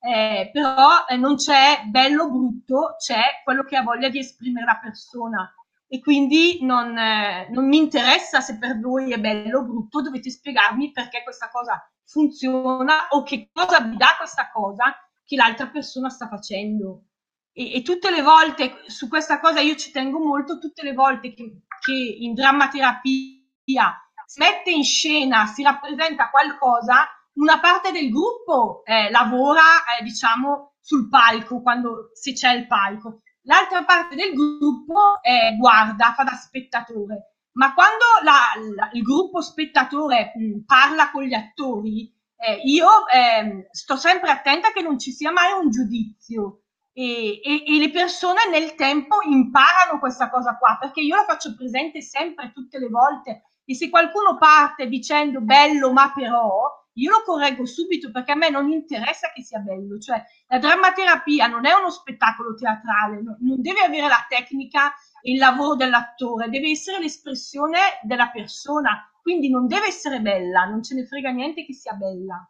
eh, 0.00 0.50
però 0.52 1.06
eh, 1.08 1.16
non 1.16 1.36
c'è 1.36 1.82
bello 1.86 2.24
o 2.24 2.30
brutto, 2.30 2.94
c'è 2.98 3.42
quello 3.42 3.64
che 3.64 3.76
ha 3.76 3.82
voglia 3.82 4.08
di 4.08 4.18
esprimere 4.18 4.66
la 4.66 4.78
persona 4.80 5.52
e 5.94 6.00
quindi 6.00 6.58
non, 6.62 6.98
eh, 6.98 7.46
non, 7.52 7.68
mi 7.68 7.76
interessa 7.76 8.40
se 8.40 8.58
per 8.58 8.80
voi 8.80 9.12
è 9.12 9.20
bello 9.20 9.60
o 9.60 9.64
brutto, 9.64 10.02
dovete 10.02 10.28
spiegarmi 10.28 10.90
perché 10.90 11.22
questa 11.22 11.48
cosa 11.50 11.88
funziona 12.04 13.06
o 13.10 13.22
che 13.22 13.50
cosa 13.52 13.78
vi 13.78 13.96
dà 13.96 14.16
questa 14.18 14.50
cosa 14.50 14.92
che 15.24 15.36
l'altra 15.36 15.68
persona 15.68 16.08
sta 16.08 16.26
facendo. 16.26 17.04
E, 17.52 17.76
e 17.76 17.82
tutte 17.82 18.10
le 18.10 18.22
volte, 18.22 18.82
su 18.86 19.06
questa 19.06 19.38
cosa 19.38 19.60
io 19.60 19.76
ci 19.76 19.92
tengo 19.92 20.18
molto, 20.18 20.58
tutte 20.58 20.82
le 20.82 20.94
volte 20.94 21.32
che, 21.32 21.60
che 21.78 21.92
in 21.92 22.34
drammaterapia 22.34 23.96
si 24.26 24.40
mette 24.40 24.72
in 24.72 24.82
scena, 24.82 25.46
si 25.46 25.62
rappresenta 25.62 26.28
qualcosa, 26.28 27.06
una 27.34 27.60
parte 27.60 27.92
del 27.92 28.10
gruppo 28.10 28.82
eh, 28.84 29.12
lavora, 29.12 29.62
eh, 29.96 30.02
diciamo, 30.02 30.74
sul 30.80 31.08
palco, 31.08 31.62
quando 31.62 32.10
se 32.14 32.32
c'è 32.32 32.52
il 32.52 32.66
palco 32.66 33.20
l'altra 33.44 33.84
parte 33.84 34.14
del 34.14 34.32
gruppo 34.32 35.22
eh, 35.22 35.56
guarda, 35.56 36.12
fa 36.16 36.24
da 36.24 36.34
spettatore. 36.34 37.34
Ma 37.52 37.72
quando 37.72 38.04
la, 38.22 38.38
la, 38.74 38.90
il 38.92 39.02
gruppo 39.02 39.40
spettatore 39.40 40.32
mh, 40.34 40.64
parla 40.66 41.10
con 41.10 41.22
gli 41.22 41.34
attori, 41.34 42.12
eh, 42.36 42.60
io 42.64 43.06
eh, 43.06 43.68
sto 43.70 43.96
sempre 43.96 44.30
attenta 44.30 44.72
che 44.72 44.82
non 44.82 44.98
ci 44.98 45.12
sia 45.12 45.30
mai 45.30 45.52
un 45.52 45.70
giudizio. 45.70 46.60
E, 46.96 47.40
e, 47.42 47.64
e, 47.66 47.78
le 47.78 47.90
persone 47.90 48.48
nel 48.48 48.76
tempo 48.76 49.16
imparano 49.26 49.98
questa 49.98 50.30
cosa 50.30 50.56
qua, 50.56 50.76
perché 50.78 51.00
io 51.00 51.16
la 51.16 51.24
faccio 51.24 51.54
presente 51.56 52.00
sempre, 52.02 52.52
tutte 52.52 52.78
le 52.78 52.88
volte. 52.88 53.42
E 53.64 53.74
se 53.74 53.88
qualcuno 53.88 54.36
parte 54.36 54.86
dicendo 54.86 55.40
bello, 55.40 55.92
ma 55.92 56.12
però, 56.14 56.83
io 56.94 57.10
lo 57.10 57.22
correggo 57.24 57.66
subito 57.66 58.10
perché 58.10 58.32
a 58.32 58.36
me 58.36 58.50
non 58.50 58.70
interessa 58.70 59.30
che 59.32 59.42
sia 59.42 59.58
bello, 59.58 59.98
cioè 59.98 60.22
la 60.48 60.58
drammaterapia 60.58 61.46
non 61.46 61.66
è 61.66 61.72
uno 61.72 61.90
spettacolo 61.90 62.54
teatrale, 62.54 63.20
non 63.22 63.60
deve 63.60 63.80
avere 63.80 64.08
la 64.08 64.24
tecnica 64.28 64.92
e 65.20 65.32
il 65.32 65.38
lavoro 65.38 65.74
dell'attore, 65.74 66.50
deve 66.50 66.70
essere 66.70 67.00
l'espressione 67.00 67.78
della 68.02 68.30
persona, 68.30 69.10
quindi 69.22 69.48
non 69.50 69.66
deve 69.66 69.86
essere 69.86 70.20
bella, 70.20 70.64
non 70.64 70.82
ce 70.82 70.94
ne 70.94 71.06
frega 71.06 71.30
niente 71.30 71.64
che 71.64 71.72
sia 71.72 71.94
bella. 71.94 72.48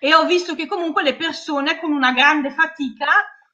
E 0.00 0.14
ho 0.14 0.26
visto 0.26 0.56
che 0.56 0.66
comunque 0.66 1.04
le 1.04 1.14
persone 1.14 1.78
con 1.78 1.92
una 1.92 2.12
grande 2.12 2.50
fatica, 2.50 3.06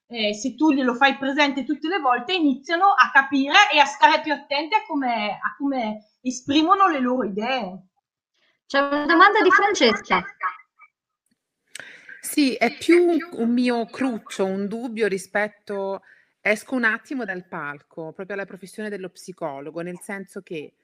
eh, 0.07 0.33
se 0.33 0.55
tu 0.55 0.73
glielo 0.73 0.95
fai 0.95 1.19
presente 1.19 1.65
tutte 1.65 1.89
le 1.89 1.99
volte, 1.99 2.33
iniziano 2.33 2.87
a 2.87 3.11
capire 3.13 3.71
e 3.71 3.79
a 3.79 3.85
stare 3.85 4.23
più 4.23 4.33
attente 4.33 4.77
a 4.77 4.85
come, 4.87 5.33
a 5.33 5.55
come 5.59 6.13
esprimono 6.23 6.89
le 6.89 7.01
loro 7.01 7.25
idee. 7.25 7.83
C'è 8.69 8.81
una 8.81 9.07
domanda 9.07 9.41
di 9.41 9.51
Francesca. 9.51 10.23
Sì, 12.21 12.53
è 12.53 12.77
più 12.77 13.19
un 13.33 13.51
mio 13.51 13.87
cruccio, 13.87 14.45
un 14.45 14.69
dubbio 14.69 15.07
rispetto, 15.07 16.03
esco 16.39 16.75
un 16.75 16.85
attimo 16.85 17.25
dal 17.25 17.49
palco, 17.49 18.13
proprio 18.13 18.37
alla 18.37 18.45
professione 18.45 18.91
dello 18.91 19.09
psicologo, 19.09 19.81
nel 19.81 19.99
senso 20.03 20.43
che 20.43 20.75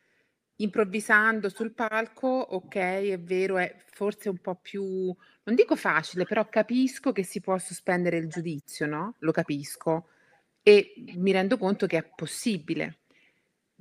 improvvisando 0.57 1.51
sul 1.51 1.75
palco, 1.75 2.27
ok, 2.29 2.75
è 2.75 3.21
vero, 3.21 3.59
è 3.59 3.77
forse 3.91 4.31
un 4.31 4.39
po' 4.39 4.55
più, 4.55 5.15
non 5.43 5.55
dico 5.55 5.77
facile, 5.77 6.25
però 6.25 6.49
capisco 6.49 7.13
che 7.13 7.23
si 7.23 7.43
può 7.43 7.59
sospendere 7.59 8.17
il 8.17 8.29
giudizio, 8.29 8.87
no? 8.87 9.17
Lo 9.19 9.31
capisco 9.31 10.09
e 10.63 10.95
mi 11.17 11.33
rendo 11.33 11.59
conto 11.59 11.87
che 11.87 11.99
è 11.99 12.03
possibile. 12.15 13.01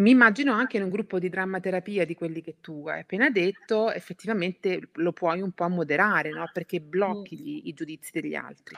Mi 0.04 0.12
immagino 0.12 0.52
anche 0.52 0.76
in 0.76 0.84
un 0.84 0.90
gruppo 0.90 1.18
di 1.18 1.30
drammaterapia 1.30 2.06
di 2.06 2.14
quelli 2.14 2.42
che 2.42 2.58
tu 2.60 2.90
hai 2.90 3.00
appena 3.00 3.30
detto, 3.30 3.90
effettivamente 3.90 4.90
lo 4.96 5.14
puoi 5.14 5.40
un 5.40 5.54
po' 5.54 5.70
moderare, 5.70 6.30
no? 6.32 6.50
Perché 6.52 6.82
blocchi 6.82 7.40
gli, 7.40 7.62
i 7.68 7.74
giudizi 7.74 8.12
degli 8.12 8.36
altri. 8.36 8.76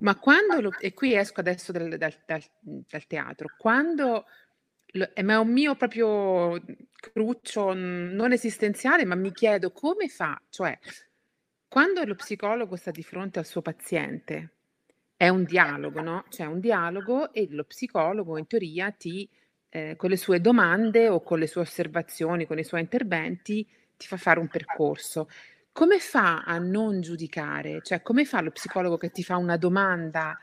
Ma 0.00 0.16
quando, 0.16 0.60
lo, 0.60 0.72
e 0.80 0.94
qui 0.94 1.14
esco 1.14 1.38
adesso 1.38 1.70
dal, 1.70 1.96
dal, 1.96 2.12
dal, 2.26 2.42
dal 2.58 3.06
teatro, 3.06 3.54
quando, 3.56 4.24
lo, 4.86 5.08
ma 5.22 5.34
è 5.34 5.38
un 5.38 5.52
mio 5.52 5.76
proprio 5.76 6.60
cruccio 7.12 7.72
non 7.72 8.32
esistenziale, 8.32 9.04
ma 9.04 9.14
mi 9.14 9.30
chiedo 9.30 9.70
come 9.70 10.08
fa, 10.08 10.42
cioè 10.48 10.76
quando 11.68 12.04
lo 12.04 12.16
psicologo 12.16 12.74
sta 12.74 12.90
di 12.90 13.04
fronte 13.04 13.38
al 13.38 13.46
suo 13.46 13.62
paziente, 13.62 14.54
è 15.16 15.28
un 15.28 15.44
dialogo, 15.44 16.00
no? 16.00 16.24
C'è 16.28 16.46
un 16.46 16.58
dialogo 16.58 17.32
e 17.32 17.46
lo 17.48 17.62
psicologo 17.62 18.36
in 18.38 18.48
teoria 18.48 18.90
ti 18.90 19.28
eh, 19.70 19.94
con 19.96 20.10
le 20.10 20.16
sue 20.16 20.40
domande 20.40 21.08
o 21.08 21.22
con 21.22 21.38
le 21.38 21.46
sue 21.46 21.62
osservazioni, 21.62 22.46
con 22.46 22.58
i 22.58 22.64
suoi 22.64 22.80
interventi, 22.80 23.66
ti 23.96 24.06
fa 24.06 24.16
fare 24.16 24.40
un 24.40 24.48
percorso. 24.48 25.28
Come 25.72 25.98
fa 25.98 26.42
a 26.44 26.58
non 26.58 27.00
giudicare? 27.00 27.80
Cioè, 27.82 28.02
come 28.02 28.24
fa 28.24 28.40
lo 28.40 28.50
psicologo 28.50 28.96
che 28.96 29.10
ti 29.10 29.22
fa 29.22 29.36
una 29.36 29.56
domanda 29.56 30.36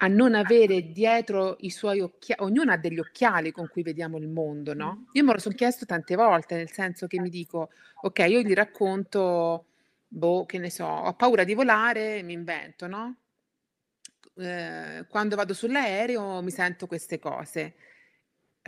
a 0.00 0.08
non 0.08 0.34
avere 0.34 0.92
dietro 0.92 1.56
i 1.60 1.70
suoi 1.70 2.00
occhiali, 2.00 2.42
ognuno 2.42 2.72
ha 2.72 2.76
degli 2.76 2.98
occhiali 2.98 3.50
con 3.50 3.68
cui 3.68 3.82
vediamo 3.82 4.18
il 4.18 4.28
mondo, 4.28 4.74
no? 4.74 5.06
Io 5.12 5.24
me 5.24 5.32
lo 5.32 5.38
sono 5.38 5.54
chiesto 5.54 5.86
tante 5.86 6.14
volte, 6.16 6.56
nel 6.56 6.70
senso 6.70 7.06
che 7.06 7.18
mi 7.18 7.30
dico, 7.30 7.70
ok, 8.02 8.18
io 8.28 8.40
gli 8.42 8.52
racconto, 8.52 9.66
boh, 10.06 10.44
che 10.44 10.58
ne 10.58 10.70
so, 10.70 10.84
ho 10.86 11.14
paura 11.14 11.44
di 11.44 11.54
volare, 11.54 12.22
mi 12.22 12.34
invento, 12.34 12.86
no? 12.86 13.16
Eh, 14.38 15.06
quando 15.08 15.34
vado 15.34 15.54
sull'aereo 15.54 16.42
mi 16.42 16.50
sento 16.50 16.86
queste 16.86 17.18
cose 17.18 17.74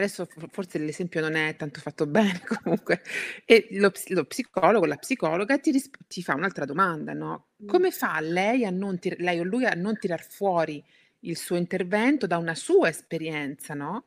adesso 0.03 0.29
forse 0.51 0.79
l'esempio 0.79 1.21
non 1.21 1.35
è 1.35 1.57
tanto 1.57 1.81
fatto 1.81 2.07
bene 2.07 2.41
comunque, 2.63 3.03
e 3.45 3.69
lo, 3.73 3.93
lo 4.09 4.25
psicologo, 4.25 4.87
la 4.87 4.97
psicologa 4.97 5.59
ti, 5.59 5.73
risp- 5.73 5.97
ti, 6.07 6.23
fa 6.23 6.35
un'altra 6.35 6.65
domanda, 6.65 7.13
no? 7.13 7.49
Come 7.67 7.91
fa 7.91 8.21
lei, 8.21 8.65
a 8.65 8.71
non 8.71 8.99
tir- 8.99 9.19
lei 9.21 9.41
o 9.41 9.45
lui 9.45 9.65
a 9.65 9.75
non 9.75 9.99
tirar 9.99 10.23
fuori 10.23 10.83
il 11.21 11.37
suo 11.37 11.57
intervento 11.57 12.27
da 12.27 12.39
una 12.39 12.55
sua 12.55 12.89
esperienza, 12.89 13.75
no? 13.75 14.05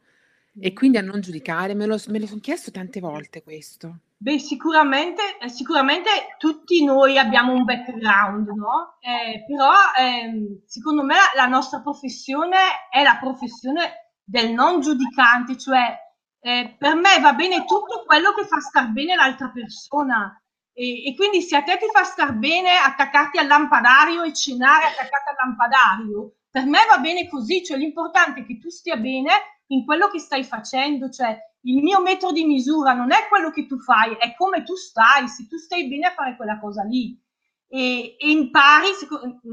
E 0.60 0.74
quindi 0.74 0.98
a 0.98 1.02
non 1.02 1.22
giudicare, 1.22 1.74
me 1.74 1.86
lo, 1.86 1.98
me 2.08 2.20
lo 2.20 2.28
sono 2.28 2.42
chiesto 2.42 2.72
tante 2.72 3.00
volte 3.00 3.42
questo. 3.42 4.00
Beh, 4.18 4.38
sicuramente, 4.38 5.22
eh, 5.42 5.50
sicuramente 5.50 6.10
tutti 6.38 6.84
noi 6.84 7.18
abbiamo 7.18 7.54
un 7.54 7.64
background, 7.64 8.50
no? 8.50 8.98
Eh, 9.00 9.46
però 9.48 9.72
ehm, 9.98 10.62
secondo 10.66 11.04
me 11.04 11.16
la, 11.16 11.44
la 11.44 11.48
nostra 11.48 11.80
professione 11.80 12.58
è 12.92 13.02
la 13.02 13.18
professione 13.20 14.01
del 14.32 14.54
non 14.54 14.80
giudicante, 14.80 15.58
cioè 15.58 15.94
eh, 16.40 16.76
per 16.80 16.96
me 16.96 17.20
va 17.20 17.34
bene 17.34 17.66
tutto 17.66 18.04
quello 18.06 18.32
che 18.34 18.46
fa 18.46 18.62
star 18.62 18.92
bene 18.92 19.16
l'altra 19.16 19.50
persona. 19.50 20.42
E, 20.74 21.06
e, 21.06 21.16
quindi 21.16 21.42
se 21.42 21.58
a 21.58 21.64
te 21.64 21.78
ti 21.78 21.86
fa 21.92 22.04
star 22.04 22.34
bene 22.36 22.78
attaccarti 22.78 23.38
al 23.38 23.48
lampadario 23.48 24.24
e 24.24 24.34
cenare 24.34 24.86
attaccati 24.86 25.30
al 25.30 25.36
lampadario, 25.46 26.36
per 26.50 26.66
me 26.66 26.80
va 26.90 26.98
bene 27.00 27.28
così, 27.28 27.62
cioè 27.64 27.78
l'importante 27.78 28.40
è 28.40 28.46
che 28.46 28.58
tu 28.58 28.70
stia 28.70 28.96
bene 28.96 29.32
in 29.68 29.84
quello 29.84 30.08
che 30.08 30.20
stai 30.20 30.46
facendo, 30.46 31.10
cioè 31.10 31.38
il 31.64 31.82
mio 31.84 32.02
metro 32.02 32.32
di 32.32 32.46
misura 32.46 32.94
non 32.94 33.12
è 33.12 33.28
quello 33.28 33.52
che 33.52 33.66
tu 33.66 33.80
fai, 33.80 34.16
è 34.18 34.34
come 34.36 34.64
tu 34.64 34.76
stai, 34.76 35.28
se 35.28 35.46
tu 35.48 35.58
stai 35.58 35.88
bene 35.90 36.08
a 36.08 36.14
fare 36.14 36.38
quella 36.38 36.58
cosa 36.58 36.84
lì. 36.84 37.20
E, 37.68 38.16
e 38.18 38.30
impari, 38.30 38.88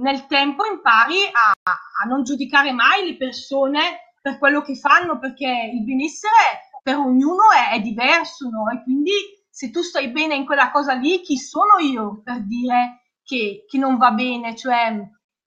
nel 0.00 0.26
tempo 0.26 0.64
impari 0.64 1.18
a, 1.32 1.52
a 1.62 2.06
non 2.06 2.22
giudicare 2.22 2.72
mai 2.72 3.04
le 3.04 3.16
persone 3.16 4.07
per 4.20 4.38
quello 4.38 4.62
che 4.62 4.76
fanno, 4.76 5.18
perché 5.18 5.70
il 5.72 5.84
benessere 5.84 6.68
per 6.82 6.96
ognuno 6.96 7.50
è, 7.52 7.74
è 7.74 7.80
diverso, 7.80 8.48
no? 8.48 8.70
E 8.70 8.82
quindi 8.82 9.12
se 9.50 9.70
tu 9.70 9.82
stai 9.82 10.10
bene 10.10 10.34
in 10.34 10.46
quella 10.46 10.70
cosa 10.70 10.94
lì, 10.94 11.20
chi 11.20 11.36
sono 11.36 11.78
io 11.80 12.22
per 12.22 12.44
dire 12.46 13.02
che, 13.24 13.64
che 13.68 13.78
non 13.78 13.96
va 13.96 14.12
bene? 14.12 14.54
Cioè, 14.54 14.96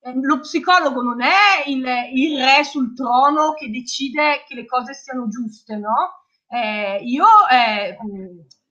eh, 0.01 0.13
lo 0.19 0.39
psicologo 0.39 1.01
non 1.01 1.21
è 1.21 1.67
il, 1.67 1.85
il, 2.13 2.43
re 2.43 2.63
sul 2.63 2.93
trono 2.95 3.53
che 3.53 3.69
decide 3.69 4.43
che 4.47 4.55
le 4.55 4.65
cose 4.65 4.93
siano 4.93 5.27
giuste, 5.27 5.77
no? 5.77 6.25
Eh, 6.47 6.99
io, 7.03 7.25
eh, 7.49 7.97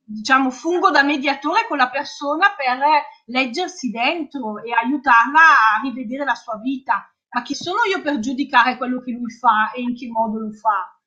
diciamo, 0.05 0.51
fungo 0.51 0.91
da 0.91 1.03
mediatore 1.03 1.67
con 1.67 1.79
la 1.79 1.89
persona 1.89 2.49
per 2.55 2.79
leggersi 3.27 3.91
dentro 3.91 4.63
e 4.63 4.73
aiutarla 4.73 5.41
a 5.41 5.81
rivedere 5.83 6.25
la 6.25 6.35
sua 6.35 6.59
vita. 6.59 7.10
Ma 7.33 7.43
chi 7.43 7.55
sono 7.55 7.79
io 7.89 8.03
per 8.03 8.19
giudicare 8.19 8.77
quello 8.77 9.01
che 9.01 9.13
lui 9.13 9.31
fa 9.31 9.71
e 9.73 9.83
in 9.83 9.95
che 9.95 10.09
modo 10.09 10.39
lo 10.41 10.51
fa? 10.53 11.01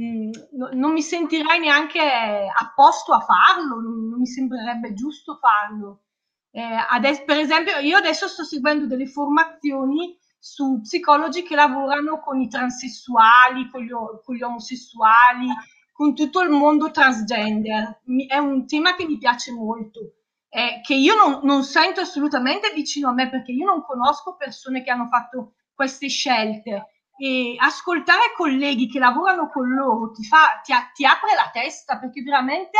Mm, 0.00 0.30
non 0.74 0.92
mi 0.92 1.02
sentirei 1.02 1.58
neanche 1.58 2.00
a 2.00 2.72
posto 2.74 3.12
a 3.12 3.20
farlo, 3.20 3.80
non, 3.80 4.18
mi 4.18 4.26
sembrerebbe 4.26 4.92
giusto 4.94 5.38
farlo. 5.40 6.04
Eh, 6.50 6.62
adesso, 6.88 7.24
per 7.24 7.38
esempio, 7.38 7.78
io 7.78 7.96
adesso 7.96 8.28
sto 8.28 8.44
seguendo 8.44 8.86
delle 8.86 9.06
formazioni 9.06 10.18
su 10.38 10.80
psicologi 10.80 11.42
che 11.42 11.54
lavorano 11.54 12.20
con 12.20 12.40
i 12.40 12.48
transessuali, 12.48 13.68
con 13.70 13.82
gli, 13.82 13.90
con 14.24 14.34
gli 14.34 14.42
omosessuali, 14.42 15.46
con 15.92 16.14
tutto 16.14 16.40
il 16.40 16.50
mondo 16.50 16.90
transgender. 16.90 18.00
Mi, 18.04 18.26
è 18.26 18.38
un 18.38 18.66
tema 18.66 18.94
che 18.94 19.06
mi 19.06 19.18
piace 19.18 19.52
molto, 19.52 20.00
eh, 20.48 20.80
che 20.82 20.94
io 20.94 21.14
non, 21.14 21.40
non 21.42 21.62
sento 21.62 22.00
assolutamente 22.00 22.72
vicino 22.74 23.08
a 23.08 23.12
me 23.12 23.28
perché 23.28 23.52
io 23.52 23.66
non 23.66 23.82
conosco 23.82 24.36
persone 24.36 24.82
che 24.82 24.90
hanno 24.90 25.08
fatto 25.08 25.54
queste 25.80 26.08
scelte 26.08 26.88
e 27.16 27.54
ascoltare 27.56 28.34
colleghi 28.36 28.86
che 28.86 28.98
lavorano 28.98 29.48
con 29.48 29.66
loro 29.66 30.10
ti, 30.10 30.26
fa, 30.26 30.60
ti, 30.62 30.74
ti 30.92 31.06
apre 31.06 31.34
la 31.34 31.48
testa 31.50 31.98
perché 31.98 32.20
veramente 32.20 32.78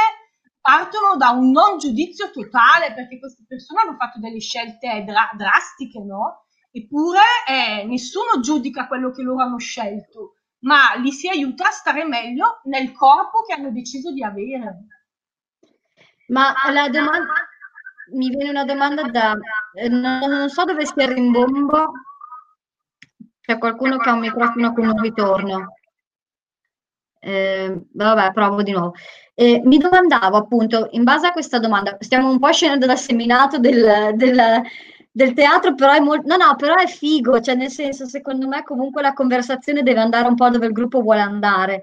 partono 0.61 1.17
da 1.17 1.31
un 1.31 1.51
non 1.51 1.79
giudizio 1.79 2.31
totale 2.31 2.93
perché 2.93 3.19
queste 3.19 3.45
persone 3.49 3.81
hanno 3.81 3.97
fatto 3.97 4.19
delle 4.19 4.39
scelte 4.39 5.03
dra- 5.07 5.31
drastiche, 5.35 6.05
no? 6.05 6.45
Eppure 6.71 7.21
eh, 7.49 7.85
nessuno 7.87 8.41
giudica 8.41 8.87
quello 8.87 9.11
che 9.13 9.23
loro 9.23 9.43
hanno 9.43 9.59
scelto, 9.59 10.35
ma 10.61 10.95
li 10.97 11.11
si 11.11 11.27
aiuta 11.27 11.69
a 11.69 11.71
stare 11.71 12.05
meglio 12.05 12.61
nel 12.65 12.93
corpo 12.93 13.43
che 13.47 13.55
hanno 13.55 13.71
deciso 13.71 14.13
di 14.13 14.23
avere. 14.23 14.87
Ma 16.29 16.53
la 16.71 16.87
domanda, 16.91 17.33
mi 18.13 18.29
viene 18.29 18.51
una 18.51 18.65
domanda 18.65 19.03
da, 19.05 19.35
eh, 19.73 19.89
non, 19.89 20.51
so 20.51 20.65
dove 20.65 20.85
sia 20.85 21.07
rimbombo, 21.07 21.93
c'è 23.51 23.59
qualcuno 23.59 23.99
che 23.99 24.09
ha 24.09 24.13
un 24.13 24.21
microfono 24.21 24.73
con 24.73 24.87
un 24.87 25.01
ritorno. 25.01 25.75
Eh, 27.19 27.81
vabbè, 27.93 28.33
provo 28.33 28.63
di 28.63 28.71
nuovo. 28.73 28.95
Eh, 29.35 29.61
mi 29.65 29.79
domandavo 29.79 30.37
appunto, 30.37 30.89
in 30.93 31.03
base 31.03 31.27
a 31.27 31.33
questa 31.33 31.59
domanda, 31.59 31.97
stiamo 32.01 32.31
un 32.31 32.39
po' 32.39 32.53
scendendo 32.53 32.87
dal 32.87 32.99
seminato 32.99 33.59
del, 33.59 34.13
del, 34.15 34.63
del 35.11 35.33
teatro, 35.33 35.75
però 35.75 35.93
è 35.93 36.01
molto, 36.01 36.27
no, 36.29 36.37
no, 36.37 36.57
però 36.57 36.77
è 36.77 36.87
figo, 36.87 37.41
cioè 37.41 37.55
nel 37.55 37.71
senso, 37.71 38.07
secondo 38.07 38.47
me 38.47 38.63
comunque 38.63 39.03
la 39.03 39.13
conversazione 39.13 39.83
deve 39.83 40.01
andare 40.01 40.29
un 40.29 40.35
po' 40.37 40.49
dove 40.49 40.67
il 40.67 40.73
gruppo 40.73 41.01
vuole 41.01 41.21
andare. 41.21 41.79